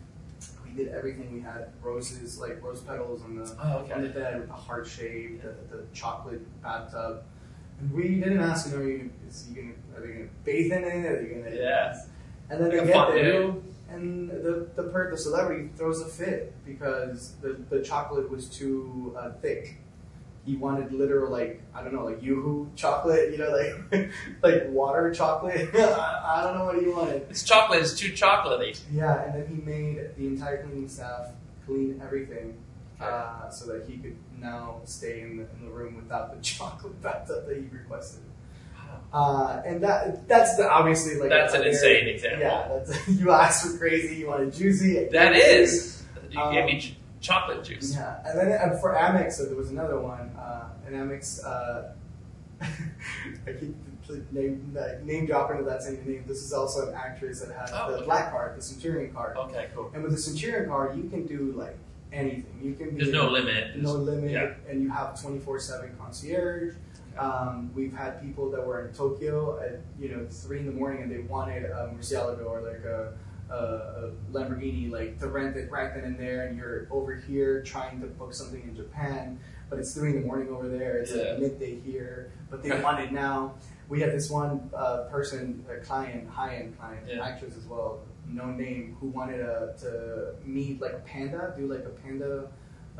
We 0.78 0.84
did 0.84 0.94
everything. 0.94 1.34
We 1.34 1.42
had 1.42 1.72
roses, 1.82 2.40
like 2.40 2.62
rose 2.64 2.82
petals 2.82 3.24
on 3.24 3.36
the 3.36 3.56
Oh, 3.62 3.88
on 3.94 4.02
the 4.04 4.10
bed 4.10 4.40
with 4.40 4.48
the 4.48 4.54
heart 4.54 4.88
shape, 4.88 5.42
the, 5.42 5.56
the 5.76 5.84
chocolate 5.94 6.42
bathtub. 6.62 7.24
And 7.80 7.92
we 7.92 8.16
didn't 8.16 8.40
ask 8.40 8.70
him, 8.70 8.80
are 8.80 8.88
you, 8.88 9.12
is 9.28 9.48
he 9.48 9.56
gonna, 9.56 9.74
are 9.96 10.02
they 10.02 10.14
gonna 10.14 10.30
bathe 10.44 10.72
in 10.72 10.84
it? 10.84 11.06
Are 11.06 11.22
they 11.24 11.30
gonna? 11.30 11.56
Yeah. 11.56 12.00
And 12.50 12.62
then 12.62 12.70
Like 12.70 12.88
they 12.88 12.94
get 12.94 13.12
there, 13.14 13.54
and 13.90 14.30
the 14.30 14.70
the 14.76 14.84
per, 14.84 15.12
the 15.12 15.18
celebrity 15.18 15.70
throws 15.76 16.02
a 16.02 16.06
fit 16.06 16.54
because 16.66 17.34
the, 17.42 17.60
the 17.70 17.82
chocolate 17.84 18.30
was 18.30 18.48
too 18.48 19.16
uh, 19.20 19.32
thick. 19.42 19.78
He 20.48 20.56
wanted 20.56 20.92
literal 20.94 21.30
like 21.30 21.62
I 21.76 21.84
don't 21.84 21.94
know 21.94 22.06
like 22.06 22.22
YooHoo 22.22 22.70
chocolate, 22.76 23.32
you 23.34 23.38
know 23.38 23.52
like 23.52 24.10
like 24.42 24.70
water 24.70 25.14
chocolate. 25.14 25.70
I, 25.76 26.38
I 26.38 26.44
don't 26.44 26.58
know 26.58 26.66
what 26.66 26.80
he 26.82 26.88
wanted. 26.88 27.28
It's 27.30 27.44
chocolate 27.44 27.82
It's 27.82 27.94
too 27.94 28.12
chocolatey. 28.14 28.80
Yeah, 28.92 29.24
and 29.26 29.36
then 29.36 29.48
he 29.54 29.62
made 29.62 29.98
the 30.18 30.26
entire 30.28 30.64
cleaning 30.64 30.88
staff 30.88 31.28
clean 31.66 32.00
everything 32.02 32.58
uh, 33.02 33.50
so 33.50 33.66
that 33.74 33.86
he 33.90 33.98
could 33.98 34.16
now 34.40 34.80
stay 34.86 35.20
in 35.22 35.36
the, 35.38 35.44
in 35.60 35.66
the 35.66 35.70
room 35.72 35.98
without 35.98 36.34
the 36.36 36.42
chocolate 36.56 37.00
bathtub 37.02 37.46
that 37.48 37.58
he 37.58 37.68
requested. 37.70 38.22
Uh, 39.14 39.62
and 39.66 39.82
that 39.84 40.28
that's 40.28 40.56
the, 40.58 40.70
obviously 40.70 41.16
like 41.20 41.30
That's 41.30 41.54
an 41.54 41.60
very- 41.62 41.72
insane 41.74 42.08
example. 42.08 42.40
Yeah, 42.42 42.68
that's, 42.86 43.08
you 43.10 43.32
asked 43.32 43.66
for 43.72 43.78
crazy. 43.78 44.16
You 44.18 44.28
wanted 44.28 44.54
juicy. 44.54 44.96
That 45.12 45.34
gave 45.34 45.42
it 45.42 45.56
to 45.56 45.62
is. 45.62 46.04
You 46.32 46.40
Um, 46.42 46.54
gave 46.54 46.66
me 46.66 46.80
ch- 46.80 46.98
chocolate 47.22 47.64
juice. 47.64 47.96
yeah, 47.96 48.20
and 48.26 48.38
then 48.38 48.52
uh, 48.52 48.78
for 48.80 48.94
Amex, 48.94 49.34
so 49.34 49.46
there 49.46 49.56
was 49.56 49.72
another 49.72 50.00
one. 50.00 50.30
An 50.88 50.94
Amex, 50.94 51.44
uh, 51.46 51.90
I 52.62 53.52
keep 53.60 53.76
pl- 54.06 54.22
name 54.32 54.76
name 55.04 55.26
dropping 55.26 55.66
that 55.66 55.84
same 55.84 56.04
name. 56.06 56.24
This 56.28 56.42
is 56.44 56.54
also 56.54 56.88
an 56.90 56.96
actress 56.96 57.42
that 57.42 57.54
had 57.54 57.70
Oh, 57.74 57.92
the 57.92 57.98
okay. 57.98 58.06
black 58.06 58.32
card, 58.32 58.58
the 58.58 58.62
Centurion 58.62 59.14
card. 59.14 59.38
Okay, 59.38 59.68
cool. 59.76 59.92
And 59.94 60.02
with 60.04 60.14
the 60.14 60.18
Centurion 60.18 60.70
card, 60.70 60.98
you 60.98 61.10
can 61.10 61.26
do 61.26 61.54
like 61.56 61.78
anything. 62.14 62.46
You 62.62 62.74
can 62.74 62.92
be 62.92 63.04
There's 63.04 63.14
no 63.14 63.30
limit. 63.30 63.78
no 63.78 63.94
limit, 63.94 64.32
Yeah. 64.32 64.54
and 64.70 64.82
you 64.82 64.90
have 64.90 65.20
twenty 65.22 65.40
four 65.40 65.60
seven 65.60 65.92
concierge. 66.00 66.74
Um, 67.20 67.72
we've 67.76 67.94
had 67.94 68.22
people 68.22 68.50
that 68.52 68.66
were 68.66 68.88
in 68.88 68.94
Tokyo 68.94 69.60
at 69.60 69.82
you 70.00 70.10
know 70.16 70.26
three 70.30 70.60
in 70.60 70.66
the 70.68 70.72
morning 70.72 71.04
and 71.04 71.12
they 71.12 71.20
wanted 71.20 71.66
a 71.66 71.92
Murcielago 71.96 72.46
or 72.46 72.62
like 72.62 72.84
a, 72.86 73.14
a, 73.52 73.56
a 73.56 74.12
Lamborghini 74.32 74.92
like 74.92 75.20
to 75.20 75.28
rent 75.28 75.58
it 75.58 75.70
right 75.72 75.94
then 75.94 76.04
and 76.06 76.18
there, 76.20 76.46
and 76.48 76.58
you're 76.58 76.88
over 76.92 77.16
here 77.16 77.62
trying 77.64 78.00
to 78.02 78.08
book 78.08 78.34
something 78.34 78.62
in 78.62 78.76
Japan, 78.76 79.40
but 79.70 79.80
it's 79.80 79.94
three 79.94 80.10
in 80.12 80.22
the 80.22 80.26
morning 80.28 80.50
over 80.50 80.68
there. 80.68 80.98
It's 80.98 81.12
Yeah. 81.14 81.32
like 81.32 81.40
midday 81.40 81.80
here, 81.80 82.32
but 82.50 82.64
they 82.64 82.80
want 82.82 83.00
it 83.00 83.12
now. 83.12 83.56
We 83.90 84.02
had 84.02 84.12
this 84.12 84.30
one 84.30 84.70
uh, 84.74 85.04
person, 85.10 85.66
a 85.70 85.78
client, 85.84 86.30
high 86.30 86.56
end 86.56 86.78
client, 86.78 87.06
Yeah. 87.08 87.26
actress 87.26 87.56
as 87.58 87.66
well, 87.66 88.00
no 88.28 88.48
name, 88.48 88.98
who 89.00 89.08
wanted 89.08 89.42
uh, 89.42 89.74
to 89.80 90.34
meet 90.46 90.82
like 90.82 90.94
a 90.94 91.00
panda, 91.00 91.54
do 91.58 91.68
like 91.68 91.86
a 91.86 91.90
panda, 91.90 92.50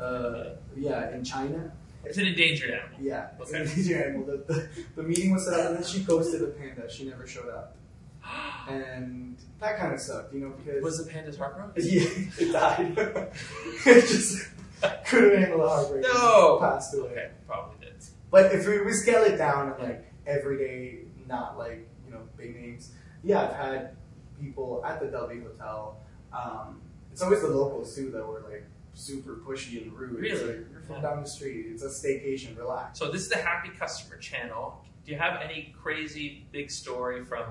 uh, 0.00 0.44
yeah, 0.76 1.10
in 1.14 1.24
China. 1.24 1.72
It's 2.04 2.16
an 2.16 2.26
endangered 2.26 2.70
animal. 2.70 2.98
Yeah, 3.00 3.28
it's 3.40 3.50
Okay. 3.52 3.62
an 3.62 3.68
endangered 3.68 4.02
animal. 4.02 4.26
The, 4.26 4.36
the, 4.54 4.68
the 4.96 5.02
meeting 5.02 5.32
was 5.32 5.44
set 5.46 5.58
up, 5.60 5.66
and 5.68 5.76
then 5.76 5.84
she 5.84 6.00
ghosted 6.04 6.40
the 6.40 6.46
panda. 6.48 6.90
She 6.90 7.04
never 7.08 7.26
showed 7.26 7.48
up, 7.50 7.76
and 8.68 9.36
that 9.60 9.78
kind 9.78 9.92
of 9.92 10.00
sucked, 10.00 10.32
you 10.32 10.40
know, 10.40 10.50
because 10.50 10.82
Was 10.82 11.04
the 11.04 11.10
panda's 11.10 11.36
heart 11.36 11.56
broken? 11.56 11.72
yeah, 11.86 12.08
it 12.38 12.52
died. 12.52 12.94
it 13.86 14.00
just 14.06 14.48
couldn't 15.06 15.40
handle 15.42 15.60
the 15.62 15.68
heartbreak. 15.68 16.04
It 16.04 16.08
No. 16.14 16.58
passed 16.60 16.94
away. 16.94 17.08
Okay, 17.10 17.30
probably 17.46 17.76
did. 17.86 17.94
But 18.30 18.52
if 18.52 18.66
we, 18.66 18.80
we 18.82 18.92
scale 18.92 19.22
it 19.24 19.36
down 19.36 19.72
and 19.72 19.82
like 19.82 20.04
everyday, 20.26 20.98
not 21.26 21.58
like 21.58 21.88
you 22.06 22.12
know 22.12 22.20
big 22.36 22.54
names, 22.56 22.92
yeah, 23.24 23.42
I've 23.42 23.54
had 23.54 23.96
people 24.40 24.82
at 24.84 25.00
the 25.00 25.06
W 25.06 25.42
Hotel. 25.48 25.98
Um, 26.32 26.80
it's 27.12 27.22
always 27.22 27.40
the 27.40 27.48
locals 27.48 27.94
too 27.94 28.10
that 28.10 28.24
were 28.26 28.44
like 28.48 28.64
super 28.94 29.36
pushy 29.46 29.82
and 29.82 29.92
rude. 29.92 30.24
It's 30.24 30.40
Really? 30.40 30.56
like, 30.58 30.66
you're 30.70 30.80
from 30.82 31.02
down 31.02 31.22
the 31.22 31.28
street. 31.28 31.66
It's 31.70 31.82
a 31.82 31.88
staycation. 31.88 32.56
Relax. 32.56 32.98
So 32.98 33.10
this 33.10 33.22
is 33.22 33.28
the 33.28 33.38
Happy 33.38 33.70
Customer 33.70 34.16
channel. 34.18 34.84
Do 35.04 35.12
you 35.12 35.18
have 35.18 35.40
any 35.42 35.74
crazy 35.80 36.46
big 36.52 36.70
story 36.70 37.24
from 37.24 37.44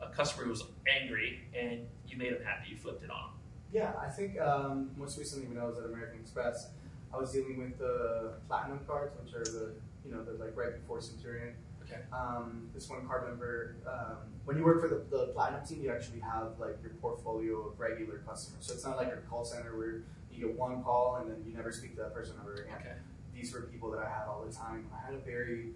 a 0.00 0.08
customer 0.08 0.44
who 0.44 0.50
was 0.50 0.64
angry 1.00 1.42
and 1.56 1.86
you 2.08 2.16
made 2.18 2.34
them 2.34 2.42
happy? 2.44 2.70
You 2.70 2.76
flipped 2.76 3.04
it 3.04 3.10
on. 3.10 3.30
Yeah, 3.72 3.92
I 4.00 4.08
think 4.08 4.40
um, 4.40 4.90
most 4.96 5.16
recently 5.18 5.46
when 5.46 5.58
I 5.58 5.64
was 5.66 5.78
at 5.78 5.84
American 5.84 6.20
Express, 6.20 6.68
I 7.14 7.20
was 7.20 7.32
dealing 7.32 7.58
with 7.58 7.78
the 7.78 8.34
platinum 8.48 8.80
cards, 8.86 9.14
which 9.22 9.34
are 9.34 9.44
the 9.44 9.72
you 10.04 10.12
know 10.12 10.24
they're 10.24 10.34
like 10.34 10.56
right 10.56 10.74
before 10.74 11.00
Centurion. 11.00 11.54
Okay. 11.84 12.00
Um, 12.12 12.68
this 12.74 12.88
one 12.88 13.06
card 13.06 13.28
member, 13.28 13.76
um, 13.86 14.16
when 14.46 14.56
you 14.56 14.64
work 14.64 14.80
for 14.80 14.88
the, 14.88 15.04
the 15.10 15.26
platinum 15.34 15.64
team, 15.66 15.82
you 15.82 15.92
actually 15.92 16.20
have 16.20 16.58
like 16.58 16.78
your 16.82 16.92
portfolio 17.00 17.68
of 17.68 17.78
regular 17.78 18.18
customers. 18.26 18.66
So 18.66 18.72
it's 18.72 18.84
not 18.84 18.96
like 18.96 19.08
a 19.08 19.18
call 19.28 19.44
center 19.44 19.76
where 19.76 20.02
you 20.32 20.46
get 20.46 20.58
one 20.58 20.82
call 20.82 21.16
and 21.16 21.30
then 21.30 21.44
you 21.46 21.54
never 21.54 21.70
speak 21.70 21.94
to 21.96 22.02
that 22.02 22.14
person 22.14 22.36
ever 22.40 22.54
again. 22.54 22.78
Okay. 22.80 22.94
These 23.34 23.52
were 23.52 23.62
people 23.62 23.90
that 23.90 24.00
I 24.00 24.08
had 24.08 24.26
all 24.26 24.44
the 24.46 24.52
time. 24.52 24.86
I 24.96 25.04
had 25.04 25.14
a 25.14 25.18
very 25.18 25.72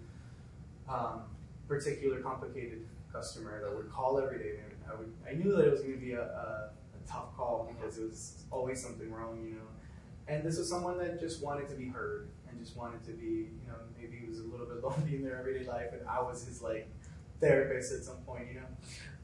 um, 0.87 1.21
particular, 1.67 2.21
complicated 2.21 2.85
customer 3.13 3.61
that 3.61 3.75
would 3.75 3.91
call 3.91 4.19
every 4.19 4.39
day. 4.39 4.55
And 4.63 4.91
I 4.91 4.95
would, 4.95 5.13
I 5.29 5.33
knew 5.33 5.55
that 5.55 5.67
it 5.67 5.71
was 5.71 5.81
going 5.81 5.93
to 5.93 5.99
be 5.99 6.13
a, 6.13 6.23
a, 6.23 6.69
a 6.71 7.07
tough 7.07 7.37
call 7.37 7.71
because 7.75 7.99
it 7.99 8.07
was 8.09 8.45
always 8.49 8.81
something 8.81 9.11
wrong, 9.11 9.45
you 9.45 9.55
know. 9.55 9.67
And 10.29 10.43
this 10.43 10.59
was 10.59 10.69
someone 10.69 10.99
that 10.99 11.19
just 11.19 11.43
wanted 11.43 11.67
to 11.69 11.75
be 11.75 11.87
heard 11.87 12.29
and 12.47 12.59
just 12.63 12.77
wanted 12.77 13.03
to 13.05 13.11
be, 13.11 13.25
you 13.25 13.67
know, 13.67 13.73
maybe 13.99 14.17
he 14.21 14.29
was 14.29 14.39
a 14.39 14.43
little 14.43 14.67
bit 14.67 14.83
lonely 14.83 15.15
in 15.15 15.23
their 15.23 15.39
everyday 15.39 15.65
life, 15.65 15.87
and 15.91 16.07
I 16.07 16.21
was 16.21 16.45
his 16.45 16.61
like 16.61 16.87
therapist 17.39 17.91
at 17.91 18.03
some 18.03 18.17
point, 18.17 18.47
you 18.53 18.59
know. 18.59 18.67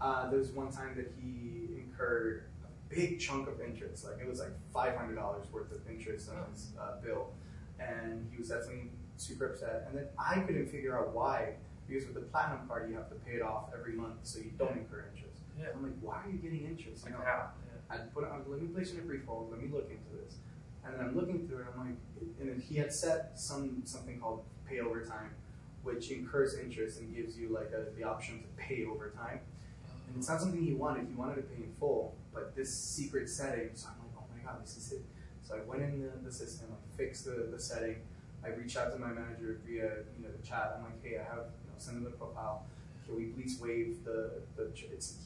Uh, 0.01 0.29
there 0.29 0.39
was 0.39 0.51
one 0.51 0.71
time 0.71 0.95
that 0.95 1.11
he 1.21 1.77
incurred 1.77 2.45
a 2.63 2.93
big 2.93 3.19
chunk 3.19 3.47
of 3.47 3.61
interest, 3.61 4.03
like 4.03 4.19
it 4.19 4.27
was 4.27 4.39
like 4.39 4.51
five 4.73 4.95
hundred 4.97 5.15
dollars 5.15 5.45
worth 5.51 5.71
of 5.71 5.87
interest 5.87 6.29
on 6.29 6.51
his 6.51 6.71
uh, 6.81 6.99
bill, 7.03 7.33
and 7.79 8.27
he 8.31 8.37
was 8.37 8.49
definitely 8.49 8.89
super 9.17 9.51
upset. 9.51 9.85
And 9.87 9.97
then 9.99 10.07
I 10.17 10.39
couldn't 10.39 10.67
figure 10.67 10.97
out 10.97 11.13
why, 11.13 11.53
because 11.87 12.05
with 12.05 12.15
the 12.15 12.21
platinum 12.21 12.67
card 12.67 12.89
you 12.89 12.95
have 12.95 13.09
to 13.09 13.15
pay 13.15 13.33
it 13.33 13.43
off 13.43 13.69
every 13.77 13.93
month, 13.93 14.15
so 14.23 14.39
you 14.39 14.51
don't 14.57 14.75
incur 14.75 15.05
interest. 15.13 15.41
Yeah. 15.59 15.67
I'm 15.73 15.83
like, 15.83 15.93
why 16.01 16.15
are 16.25 16.29
you 16.31 16.39
getting 16.39 16.65
interest? 16.65 17.03
Like 17.03 17.13
You 17.13 17.19
know, 17.19 17.25
how? 17.25 17.49
I 17.89 17.97
put 17.97 18.23
it 18.23 18.31
on, 18.31 18.43
let 18.47 18.59
me 18.59 18.67
place 18.67 18.89
it 18.91 18.95
in 18.95 19.01
a 19.01 19.03
brief 19.03 19.25
hold, 19.27 19.51
let 19.51 19.61
me 19.61 19.69
look 19.71 19.89
into 19.91 20.09
this. 20.23 20.37
And 20.85 21.01
I'm 21.01 21.15
looking 21.15 21.47
through 21.47 21.59
it, 21.59 21.65
I'm 21.73 21.87
like, 21.87 21.97
and 22.39 22.61
he 22.61 22.75
had 22.75 22.93
set 22.93 23.31
some 23.35 23.81
something 23.85 24.19
called 24.19 24.43
pay 24.67 24.79
over 24.79 25.01
time, 25.01 25.31
which 25.83 26.11
incurs 26.11 26.57
interest 26.57 26.99
and 26.99 27.15
gives 27.15 27.37
you 27.37 27.49
like 27.49 27.71
a, 27.71 27.95
the 27.97 28.03
option 28.03 28.39
to 28.39 28.47
pay 28.55 28.85
over 28.85 29.09
time. 29.09 29.39
And 30.07 30.17
it's 30.17 30.29
not 30.29 30.39
something 30.39 30.63
he 30.63 30.73
wanted, 30.73 31.07
he 31.07 31.15
wanted 31.15 31.35
to 31.35 31.41
pay 31.41 31.63
in 31.63 31.71
full, 31.79 32.15
but 32.33 32.55
this 32.55 32.73
secret 32.73 33.29
setting, 33.29 33.69
so 33.73 33.87
I'm 33.89 33.99
like, 33.99 34.15
oh 34.17 34.23
my 34.35 34.51
god, 34.51 34.63
this 34.63 34.77
is 34.77 34.91
it. 34.93 35.05
So 35.43 35.55
I 35.55 35.67
went 35.67 35.83
in 35.83 36.01
the, 36.01 36.11
the 36.23 36.31
system, 36.31 36.67
I 36.71 36.97
fixed 36.97 37.25
the, 37.25 37.49
the 37.51 37.59
setting, 37.59 37.97
I 38.45 38.49
reached 38.49 38.77
out 38.77 38.93
to 38.93 38.99
my 38.99 39.09
manager 39.09 39.59
via 39.65 40.05
you 40.15 40.23
know 40.23 40.29
the 40.29 40.47
chat. 40.47 40.75
I'm 40.77 40.83
like, 40.83 41.03
hey, 41.03 41.17
I 41.17 41.23
have 41.23 41.49
you 41.63 41.69
know 41.69 41.77
send 41.77 41.97
him 41.97 42.03
the 42.03 42.11
profile. 42.11 42.65
Can 43.05 43.15
we 43.15 43.25
please 43.25 43.59
waive 43.59 44.03
the 44.05 44.41
the 44.55 44.71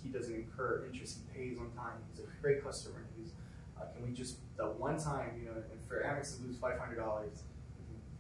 he 0.03 0.09
doesn't 0.09 0.33
incur 0.33 0.85
interest, 0.91 1.17
he 1.19 1.39
pays 1.39 1.57
on 1.59 1.69
time. 1.71 1.99
He's 2.11 2.23
a 2.23 2.27
great 2.41 2.63
customer. 2.63 3.05
He's 3.17 3.31
uh, 3.79 3.85
can 3.93 4.05
we 4.05 4.13
just 4.13 4.37
the 4.57 4.65
one 4.65 4.97
time 4.99 5.31
you 5.39 5.45
know 5.45 5.53
and 5.55 5.79
for 5.87 6.03
Amex 6.03 6.37
to 6.37 6.43
lose 6.43 6.57
five 6.57 6.77
hundred 6.79 6.97
dollars, 6.97 7.43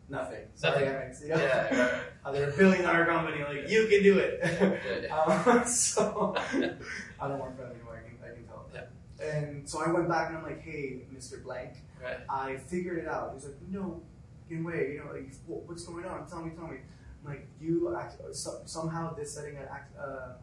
nothing. 0.09 0.45
Sorry. 0.55 0.85
Amex. 0.85 1.21
You 1.21 1.29
know? 1.29 1.35
Yeah, 1.37 1.81
right. 1.81 2.01
Uh, 2.25 2.31
they're 2.33 2.49
a 2.49 2.57
billion 2.57 2.83
dollar 2.83 3.05
company. 3.05 3.43
Like 3.43 3.69
you 3.69 3.87
can 3.87 4.03
do 4.03 4.19
it. 4.19 5.09
Um, 5.11 5.65
so 5.65 6.35
I 7.21 7.27
don't 7.27 7.39
work 7.39 7.55
for 7.55 7.63
them 7.63 7.71
anymore. 7.71 8.01
I 8.03 8.07
can 8.07 8.17
I 8.23 8.33
can 8.35 8.43
tell. 8.45 8.65
Yeah. 8.73 9.25
And 9.25 9.67
so 9.67 9.81
I 9.85 9.91
went 9.91 10.07
back 10.07 10.29
and 10.29 10.37
I'm 10.37 10.43
like, 10.43 10.61
hey, 10.61 11.01
Mr. 11.15 11.43
Blank. 11.43 11.73
Right. 12.01 12.17
I 12.29 12.57
figured 12.57 12.99
it 12.99 13.07
out. 13.07 13.31
He's 13.33 13.45
like, 13.45 13.55
no, 13.69 14.01
in 14.49 14.63
way, 14.63 14.93
you 14.93 14.99
know, 15.03 15.11
like, 15.11 15.31
"Wha- 15.47 15.61
what's 15.65 15.83
going 15.83 16.05
on? 16.05 16.25
Tell 16.27 16.41
me, 16.43 16.51
tell 16.55 16.67
me. 16.67 16.77
I'm 17.23 17.31
like, 17.33 17.47
you 17.59 17.93
act, 17.97 18.15
so, 18.33 18.61
somehow 18.65 19.13
this 19.13 19.33
setting 19.33 19.55
got 19.55 19.65
act, 19.69 19.97
uh, 19.97 20.33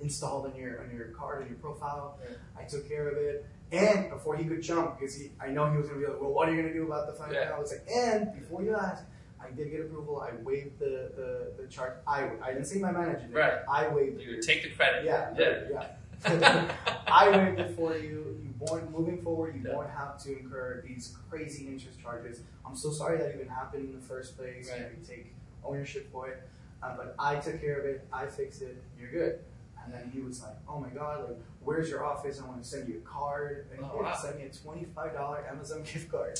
installed 0.00 0.46
on 0.46 0.56
your 0.56 0.82
on 0.82 0.90
your 0.94 1.06
card 1.08 1.42
and 1.42 1.50
your 1.50 1.58
profile. 1.58 2.18
I 2.58 2.64
took 2.64 2.88
care 2.88 3.08
of 3.08 3.16
it. 3.18 3.46
And 3.72 4.10
before 4.10 4.36
he 4.36 4.44
could 4.44 4.62
jump, 4.62 4.98
because 4.98 5.16
he, 5.16 5.30
I 5.40 5.48
know 5.48 5.70
he 5.70 5.76
was 5.76 5.88
gonna 5.88 6.00
be 6.00 6.06
like, 6.06 6.20
well, 6.20 6.30
what 6.32 6.48
are 6.48 6.54
you 6.54 6.62
gonna 6.62 6.72
do 6.74 6.86
about 6.86 7.06
the 7.08 7.12
five 7.14 7.32
Yeah. 7.32 7.52
I 7.54 7.58
was 7.58 7.72
like, 7.72 7.84
and 7.92 8.32
before 8.32 8.62
you 8.62 8.76
ask, 8.76 9.02
I 9.40 9.50
did 9.50 9.70
get 9.70 9.80
approval. 9.80 10.20
I 10.20 10.30
waived 10.42 10.78
the 10.78 11.10
the, 11.16 11.62
the 11.62 11.68
charge. 11.68 11.94
I 12.06 12.30
I 12.42 12.52
didn't 12.52 12.66
say 12.66 12.78
my 12.78 12.92
manager. 12.92 13.26
did. 13.26 13.34
Right. 13.34 13.58
I 13.68 13.88
waived. 13.88 14.20
You 14.20 14.40
take 14.40 14.62
the 14.62 14.70
credit. 14.70 15.04
Yeah, 15.04 15.34
Yeah. 15.36 15.60
yeah. 15.70 15.86
I 17.06 17.28
waived 17.30 17.60
it 17.60 17.76
for 17.76 17.94
you. 17.96 18.38
You 18.42 18.54
won't 18.58 18.90
moving 18.90 19.20
forward. 19.22 19.54
You 19.56 19.62
Yeah. 19.68 19.76
won't 19.76 19.90
have 19.90 20.18
to 20.24 20.38
incur 20.38 20.82
these 20.86 21.16
crazy 21.28 21.66
interest 21.68 22.00
charges. 22.00 22.40
I'm 22.64 22.76
so 22.76 22.90
sorry 22.90 23.18
that 23.18 23.34
even 23.34 23.48
happened 23.48 23.90
in 23.90 24.00
the 24.00 24.06
first 24.06 24.36
place. 24.38 24.70
Right. 24.70 24.80
You 24.80 24.86
can 24.94 25.04
take 25.04 25.34
ownership 25.64 26.10
for 26.12 26.28
it, 26.28 26.42
uh, 26.82 26.94
but 26.96 27.14
I 27.18 27.36
took 27.36 27.60
care 27.60 27.78
of 27.80 27.84
it. 27.84 28.06
I 28.12 28.26
fixed 28.26 28.62
it. 28.62 28.82
You're 28.98 29.10
good. 29.10 29.40
And 29.86 29.94
then 29.94 30.10
he 30.12 30.20
was 30.20 30.42
like, 30.42 30.56
"Oh 30.68 30.78
my 30.80 30.88
god, 30.90 31.28
like, 31.28 31.38
where's 31.60 31.88
your 31.88 32.04
office? 32.04 32.40
I 32.42 32.46
want 32.46 32.62
to 32.62 32.68
send 32.68 32.88
you 32.88 32.98
a 32.98 33.08
card." 33.08 33.68
And 33.72 33.80
Oh, 33.84 33.90
he 33.98 34.02
wow. 34.02 34.14
sent 34.14 34.36
me 34.38 34.44
a 34.44 34.50
twenty-five 34.50 35.14
dollar 35.14 35.46
Amazon 35.48 35.82
gift 35.84 36.10
card 36.10 36.38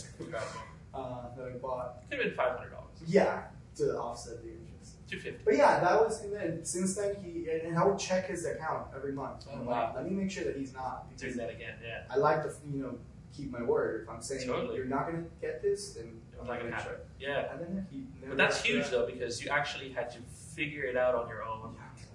uh, 0.93 1.23
that 1.37 1.47
I 1.47 1.51
bought. 1.59 2.03
Could 2.11 2.19
have 2.19 2.29
been 2.29 2.37
five 2.37 2.57
hundred 2.59 2.71
dollars. 2.71 2.87
Yeah, 3.07 3.45
to 3.77 3.97
offset 3.99 4.43
the 4.43 4.51
interest. 4.51 4.97
Two 5.09 5.21
fifty. 5.21 5.41
But 5.45 5.57
yeah, 5.57 5.79
that 5.81 6.01
was 6.01 6.23
and 6.25 6.33
then 6.35 6.65
since 6.65 6.97
then 6.97 7.15
he 7.23 7.49
and, 7.51 7.79
I 7.79 7.85
would 7.85 7.99
check 7.99 8.27
his 8.29 8.45
account 8.45 8.89
every 8.95 9.13
month. 9.13 9.47
Oh, 9.49 9.55
I'm 9.55 9.67
wow. 9.67 9.85
like, 9.87 9.95
let 9.97 10.05
me 10.05 10.11
make 10.11 10.31
sure 10.31 10.45
that 10.45 10.57
he's 10.57 10.73
not 10.75 11.17
Doing 11.17 11.37
that 11.37 11.51
again, 11.51 11.75
yeah. 11.85 12.03
I 12.11 12.17
like 12.17 12.43
to 12.43 12.53
you 12.69 12.83
know 12.83 12.99
keep 13.37 13.51
my 13.53 13.63
word. 13.63 14.03
If 14.05 14.11
I'm 14.11 14.21
saying 14.23 14.47
Totally. 14.49 14.77
you're 14.77 14.87
not 14.87 15.07
gonna 15.07 15.25
get 15.41 15.63
this, 15.63 15.93
then 15.95 16.21
It's 16.33 16.39
not 16.39 16.47
gonna 16.59 16.65
make 16.65 16.75
happen. 16.75 16.93
sure. 16.93 17.01
Yeah. 17.21 17.53
And 17.53 17.61
then 17.61 17.87
he 17.91 18.07
never 18.21 18.31
But 18.35 18.39
that's 18.39 18.63
huge 18.63 18.85
that. 18.85 18.91
though 18.91 19.07
because 19.07 19.43
you 19.45 19.51
actually 19.51 19.91
had 19.93 20.11
to 20.13 20.19
figure 20.55 20.83
it 20.85 20.97
out 20.97 21.15
on 21.15 21.29
your 21.29 21.43
own. 21.45 21.56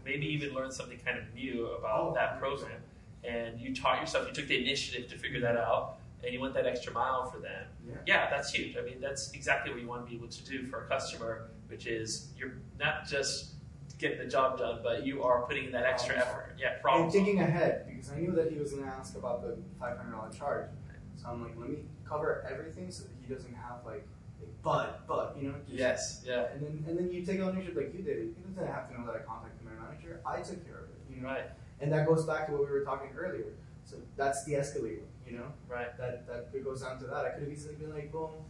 Maybe 0.05 0.25
even 0.27 0.53
learn 0.53 0.71
something 0.71 0.99
kind 0.99 1.17
of 1.17 1.33
new 1.33 1.67
about 1.67 2.15
that 2.15 2.35
100%. 2.35 2.39
program. 2.39 2.81
And 3.23 3.59
you 3.59 3.75
taught 3.75 3.99
yourself, 4.01 4.27
you 4.27 4.33
took 4.33 4.47
the 4.47 4.59
initiative 4.59 5.09
to 5.11 5.17
figure 5.17 5.39
that 5.41 5.55
out 5.57 5.97
and 6.23 6.33
you 6.33 6.39
went 6.39 6.53
that 6.53 6.65
extra 6.67 6.93
mile 6.93 7.29
for 7.29 7.39
them. 7.39 7.65
Yeah. 7.87 7.95
Yeah, 8.05 8.29
that's 8.29 8.51
huge. 8.51 8.77
I 8.77 8.81
mean, 8.81 8.99
that's 9.01 9.31
exactly 9.31 9.71
what 9.71 9.81
you 9.81 9.87
want 9.87 10.05
to 10.05 10.09
be 10.09 10.15
able 10.15 10.27
to 10.27 10.43
do 10.45 10.67
for 10.67 10.85
a 10.85 10.87
customer, 10.87 11.49
which 11.67 11.87
is 11.87 12.29
you're 12.37 12.53
not 12.79 13.07
just 13.07 13.53
getting 13.97 14.19
the 14.19 14.25
job 14.25 14.57
done, 14.57 14.79
but 14.83 15.05
you 15.05 15.23
are 15.23 15.43
putting 15.43 15.65
in 15.65 15.71
that 15.71 15.85
extra 15.85 16.17
effort. 16.17 16.55
Yeah, 16.59 16.77
problem. 16.81 17.03
And 17.05 17.11
thinking 17.13 17.39
ahead 17.39 17.85
because 17.87 18.11
I 18.11 18.19
knew 18.19 18.31
that 18.33 18.51
he 18.51 18.57
was 18.57 18.73
gonna 18.73 18.87
ask 18.87 19.15
about 19.15 19.41
the 19.41 19.57
five 19.79 19.97
hundred 19.97 20.11
dollar 20.11 20.31
charge. 20.31 20.69
So 21.17 21.27
I'm 21.27 21.43
like, 21.43 21.53
let 21.57 21.69
me 21.69 21.77
cover 22.07 22.45
everything 22.49 22.91
so 22.91 23.03
that 23.03 23.11
he 23.21 23.31
doesn't 23.33 23.53
have 23.53 23.85
like, 23.85 24.05
a 24.41 24.45
but 24.63 25.07
but 25.07 25.35
you 25.39 25.49
know. 25.49 25.55
Just, 25.67 25.79
Yes, 25.79 26.23
yeah. 26.25 26.45
And 26.53 26.61
then 26.61 26.83
and 26.87 26.97
then 26.97 27.11
you 27.11 27.23
take 27.25 27.39
ownership 27.39 27.75
like 27.75 27.93
you 27.93 28.01
did. 28.01 28.33
He 28.35 28.53
doesn't 28.53 28.67
have 28.67 28.89
to 28.89 28.99
know 28.99 29.05
that 29.07 29.15
I 29.15 29.19
contacted 29.19 29.61
manager. 29.82 30.22
I 30.26 30.38
took 30.41 30.65
care 30.65 30.78
of 30.78 30.89
it. 30.89 31.15
You 31.15 31.22
know. 31.22 31.28
Right, 31.30 31.46
And 31.80 31.91
that 31.91 32.08
goes 32.08 32.26
back 32.26 32.46
to 32.48 32.52
what 32.54 32.62
we 32.62 32.67
were 32.72 32.84
talking 32.84 33.10
earlier. 33.17 33.54
So 33.86 33.98
that's 34.15 34.44
the 34.46 34.56
escalator, 34.56 35.02
you 35.28 35.38
know? 35.38 35.48
right. 35.67 35.96
That 35.98 36.26
that 36.28 36.63
goes 36.63 36.82
down 36.82 37.00
to 37.00 37.06
that. 37.06 37.26
I 37.26 37.30
could 37.30 37.44
have 37.44 37.52
easily 37.52 37.76
been 37.76 37.94
like, 37.94 38.12
well, 38.13 38.46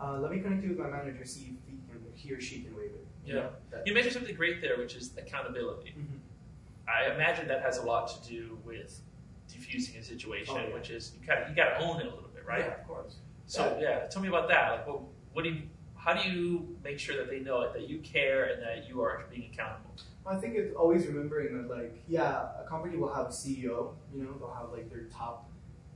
uh, 0.00 0.18
let 0.20 0.30
me 0.30 0.40
connect 0.40 0.62
you 0.62 0.70
with 0.70 0.78
my 0.78 0.88
manager, 0.88 1.24
see 1.24 1.40
if 1.40 1.70
he 1.70 1.76
can 1.88 2.02
he 2.14 2.32
or 2.32 2.40
she 2.40 2.62
can 2.62 2.74
waive 2.76 2.92
it. 2.92 3.06
You 3.24 3.34
Yeah. 3.34 3.40
know? 3.42 3.50
That- 3.70 3.86
You 3.86 3.92
mentioned 3.94 4.14
something 4.14 4.34
great 4.34 4.60
there, 4.62 4.78
which 4.78 4.94
is 4.96 5.16
accountability. 5.18 5.94
Mhm. 5.98 6.20
I 6.88 7.12
imagine 7.14 7.48
that 7.48 7.60
has 7.62 7.78
a 7.78 7.82
lot 7.82 8.06
to 8.08 8.28
do 8.28 8.58
with 8.64 9.00
diffusing 9.48 9.96
a 9.98 10.02
situation, 10.02 10.54
Oh, 10.56 10.68
yeah. 10.68 10.74
which 10.74 10.90
is 10.90 11.12
you 11.20 11.26
kind 11.26 11.42
of 11.42 11.50
you 11.50 11.54
got 11.56 11.78
to 11.78 11.84
own 11.84 12.00
it 12.00 12.06
a 12.06 12.10
little 12.14 12.30
bit, 12.34 12.44
right? 12.46 12.60
Yeah, 12.60 12.80
of 12.80 12.86
course. 12.86 13.16
So 13.46 13.78
yeah, 13.80 14.06
tell 14.06 14.22
me 14.22 14.28
about 14.28 14.48
that. 14.48 14.70
Like, 14.72 14.86
what, 14.86 15.00
what 15.32 15.42
do 15.44 15.50
you? 15.50 15.62
How 15.96 16.14
do 16.14 16.28
you 16.30 16.78
make 16.84 16.98
sure 17.00 17.16
that 17.16 17.28
they 17.28 17.40
know 17.40 17.62
it, 17.62 17.72
that 17.72 17.88
you 17.88 17.98
care, 17.98 18.44
and 18.44 18.62
that 18.62 18.88
you 18.88 19.02
are 19.02 19.24
being 19.28 19.50
accountable? 19.52 19.96
I 20.28 20.36
think 20.36 20.56
it's 20.56 20.74
always 20.74 21.06
remembering 21.06 21.56
that, 21.56 21.74
like, 21.74 22.02
yeah, 22.08 22.48
a 22.60 22.68
company 22.68 22.96
will 22.96 23.14
have 23.14 23.26
a 23.26 23.30
CEO, 23.30 23.94
you 24.14 24.22
know, 24.22 24.34
they'll 24.38 24.54
have 24.54 24.70
like 24.72 24.90
their 24.90 25.04
top 25.04 25.50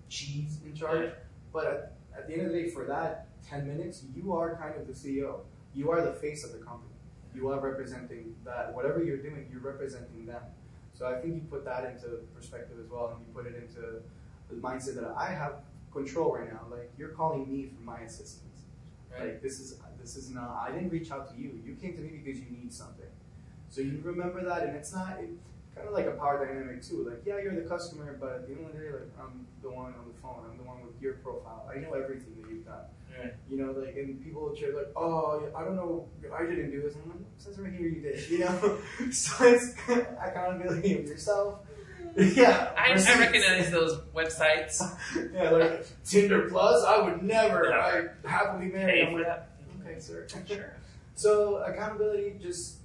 cheese 0.08 0.58
in 0.64 0.74
charge. 0.74 1.06
Yeah. 1.06 1.14
But 1.52 1.66
at, 1.66 1.96
at 2.16 2.28
the 2.28 2.34
end 2.34 2.46
of 2.46 2.52
the 2.52 2.62
day, 2.62 2.70
for 2.70 2.84
that 2.84 3.28
10 3.48 3.66
minutes, 3.66 4.04
you 4.14 4.32
are 4.32 4.56
kind 4.56 4.74
of 4.76 4.86
the 4.86 4.92
CEO. 4.92 5.40
You 5.74 5.90
are 5.90 6.02
the 6.02 6.12
face 6.12 6.44
of 6.44 6.52
the 6.52 6.58
company. 6.58 6.90
You 7.34 7.48
are 7.48 7.60
representing 7.60 8.34
that. 8.44 8.74
Whatever 8.74 9.02
you're 9.02 9.16
doing, 9.16 9.48
you're 9.50 9.60
representing 9.60 10.26
them. 10.26 10.42
So 10.94 11.06
I 11.06 11.20
think 11.20 11.34
you 11.34 11.40
put 11.48 11.64
that 11.64 11.84
into 11.84 12.18
perspective 12.34 12.76
as 12.82 12.90
well, 12.90 13.14
and 13.16 13.26
you 13.26 13.32
put 13.32 13.46
it 13.46 13.56
into 13.56 14.02
the 14.48 14.56
mindset 14.56 14.96
that 14.96 15.14
I 15.16 15.32
have 15.32 15.54
control 15.92 16.34
right 16.36 16.52
now. 16.52 16.66
Like, 16.70 16.90
you're 16.98 17.10
calling 17.10 17.50
me 17.50 17.66
for 17.66 17.82
my 17.82 18.00
assistance. 18.00 18.44
Right. 19.12 19.22
Like 19.22 19.42
this 19.42 19.58
is 19.58 19.80
this 20.00 20.16
is 20.16 20.30
not. 20.30 20.64
I 20.68 20.72
didn't 20.72 20.90
reach 20.90 21.10
out 21.10 21.28
to 21.34 21.40
you. 21.40 21.60
You 21.64 21.74
came 21.74 21.94
to 21.94 22.00
me 22.00 22.20
because 22.22 22.40
you 22.40 22.46
need 22.50 22.72
something. 22.72 23.06
So 23.70 23.80
you 23.80 24.00
remember 24.04 24.44
that, 24.44 24.64
and 24.64 24.76
it's 24.76 24.92
not 24.92 25.18
it, 25.20 25.30
kind 25.74 25.86
of 25.86 25.94
like 25.94 26.06
a 26.06 26.12
power 26.12 26.44
dynamic 26.44 26.82
too. 26.82 27.06
Like 27.08 27.22
yeah, 27.24 27.38
you're 27.38 27.54
the 27.54 27.68
customer, 27.68 28.16
but 28.20 28.32
at 28.32 28.46
the 28.48 28.54
end 28.54 28.66
of 28.66 28.72
the 28.72 28.78
day, 28.78 28.90
like 28.90 29.10
I'm 29.20 29.46
the 29.62 29.70
one 29.70 29.94
on 29.94 30.04
the 30.12 30.20
phone. 30.20 30.44
I'm 30.50 30.58
the 30.58 30.64
one 30.64 30.84
with 30.84 31.00
your 31.00 31.14
profile. 31.14 31.70
I 31.72 31.78
know 31.78 31.92
everything 31.94 32.34
that 32.42 32.50
you've 32.50 32.66
done. 32.66 32.84
Right. 33.18 33.34
You 33.48 33.58
know, 33.58 33.72
like 33.72 33.96
and 33.96 34.22
people 34.24 34.42
will 34.42 34.54
cheer 34.54 34.74
like, 34.74 34.90
oh, 34.96 35.48
I 35.56 35.64
don't 35.64 35.76
know, 35.76 36.06
I 36.36 36.42
didn't 36.46 36.70
do 36.70 36.82
this. 36.82 36.94
I'm 36.94 37.10
like, 37.10 37.20
it 37.20 37.26
says 37.38 37.58
right 37.58 37.72
here 37.72 37.88
you 37.88 38.00
did. 38.00 38.28
You 38.28 38.40
know, 38.40 38.78
so 39.12 39.44
it's 39.46 39.74
accountability 39.88 40.98
of 40.98 41.06
yourself. 41.06 41.60
Yeah, 42.16 42.72
I, 42.76 42.90
I 42.92 43.18
recognize 43.20 43.70
those 43.70 44.00
websites. 44.14 44.82
Yeah, 45.32 45.50
like 45.50 45.86
Tinder 46.04 46.48
Plus, 46.48 46.84
I 46.84 47.02
would 47.02 47.22
never. 47.22 47.72
I 47.72 48.06
happily 48.26 48.66
married. 48.66 49.04
Pay 49.04 49.06
I'm 49.06 49.14
like, 49.14 49.26
that. 49.26 49.48
okay, 49.86 50.00
sir. 50.00 50.26
Sure. 50.46 50.72
So 51.14 51.56
accountability, 51.58 52.34
just 52.42 52.79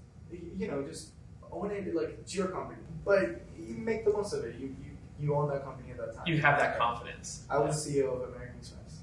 you 0.57 0.67
know, 0.67 0.83
just 0.83 1.09
own 1.51 1.71
it 1.71 1.93
like 1.95 2.17
it's 2.21 2.35
your 2.35 2.47
company, 2.47 2.79
but 3.03 3.41
you 3.57 3.75
make 3.77 4.05
the 4.05 4.11
most 4.11 4.33
of 4.33 4.43
it. 4.45 4.55
You 4.59 4.67
you, 4.67 4.97
you 5.19 5.35
own 5.35 5.49
that 5.49 5.63
company 5.63 5.91
at 5.91 5.97
that 5.97 6.15
time. 6.15 6.27
You 6.27 6.41
have 6.41 6.59
that 6.59 6.77
confidence. 6.77 7.43
I 7.49 7.57
was 7.57 7.87
CEO 7.87 8.13
of 8.13 8.29
American 8.29 8.57
Express 8.59 8.99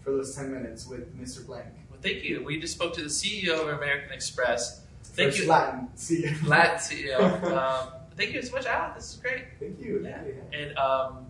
for 0.00 0.10
those 0.10 0.34
ten 0.34 0.52
minutes 0.52 0.86
with 0.86 1.16
Mr. 1.18 1.46
Blank. 1.46 1.66
Well, 1.90 2.00
thank 2.00 2.24
you. 2.24 2.44
We 2.44 2.58
just 2.58 2.74
spoke 2.74 2.94
to 2.94 3.02
the 3.02 3.08
CEO 3.08 3.60
of 3.60 3.68
American 3.68 4.12
Express. 4.12 4.82
Thank 5.04 5.30
First 5.30 5.42
you, 5.42 5.48
Latin 5.48 5.88
CEO. 5.96 6.46
Latin 6.46 6.78
CEO. 6.78 7.52
Um, 7.52 7.88
thank 8.16 8.32
you 8.32 8.42
so 8.42 8.52
much, 8.52 8.66
Al. 8.66 8.94
This 8.94 9.14
is 9.14 9.16
great. 9.16 9.44
Thank 9.60 9.80
you. 9.80 10.00
Yeah. 10.02 10.24
You. 10.24 10.42
And 10.52 10.78
um, 10.78 11.26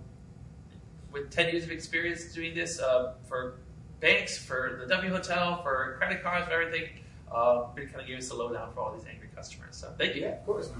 with 1.12 1.30
10 1.30 1.50
years 1.52 1.64
of 1.64 1.70
experience 1.70 2.32
doing 2.32 2.54
this 2.54 2.80
uh, 2.80 3.14
for 3.28 3.58
banks, 4.00 4.36
for 4.38 4.78
the 4.80 4.86
W 4.86 5.10
Hotel, 5.10 5.62
for 5.62 5.96
credit 5.98 6.22
cards, 6.22 6.46
for 6.46 6.52
everything, 6.52 6.88
uh, 7.32 7.72
kind 7.74 8.00
of 8.00 8.06
gave 8.06 8.18
us 8.18 8.30
a 8.30 8.34
lowdown 8.34 8.72
for 8.72 8.80
all 8.80 8.92
these 8.92 9.06
angry 9.06 9.28
customers. 9.34 9.76
So 9.76 9.92
thank 9.98 10.14
you. 10.14 10.22
Yeah, 10.22 10.38
of 10.38 10.46
course. 10.46 10.70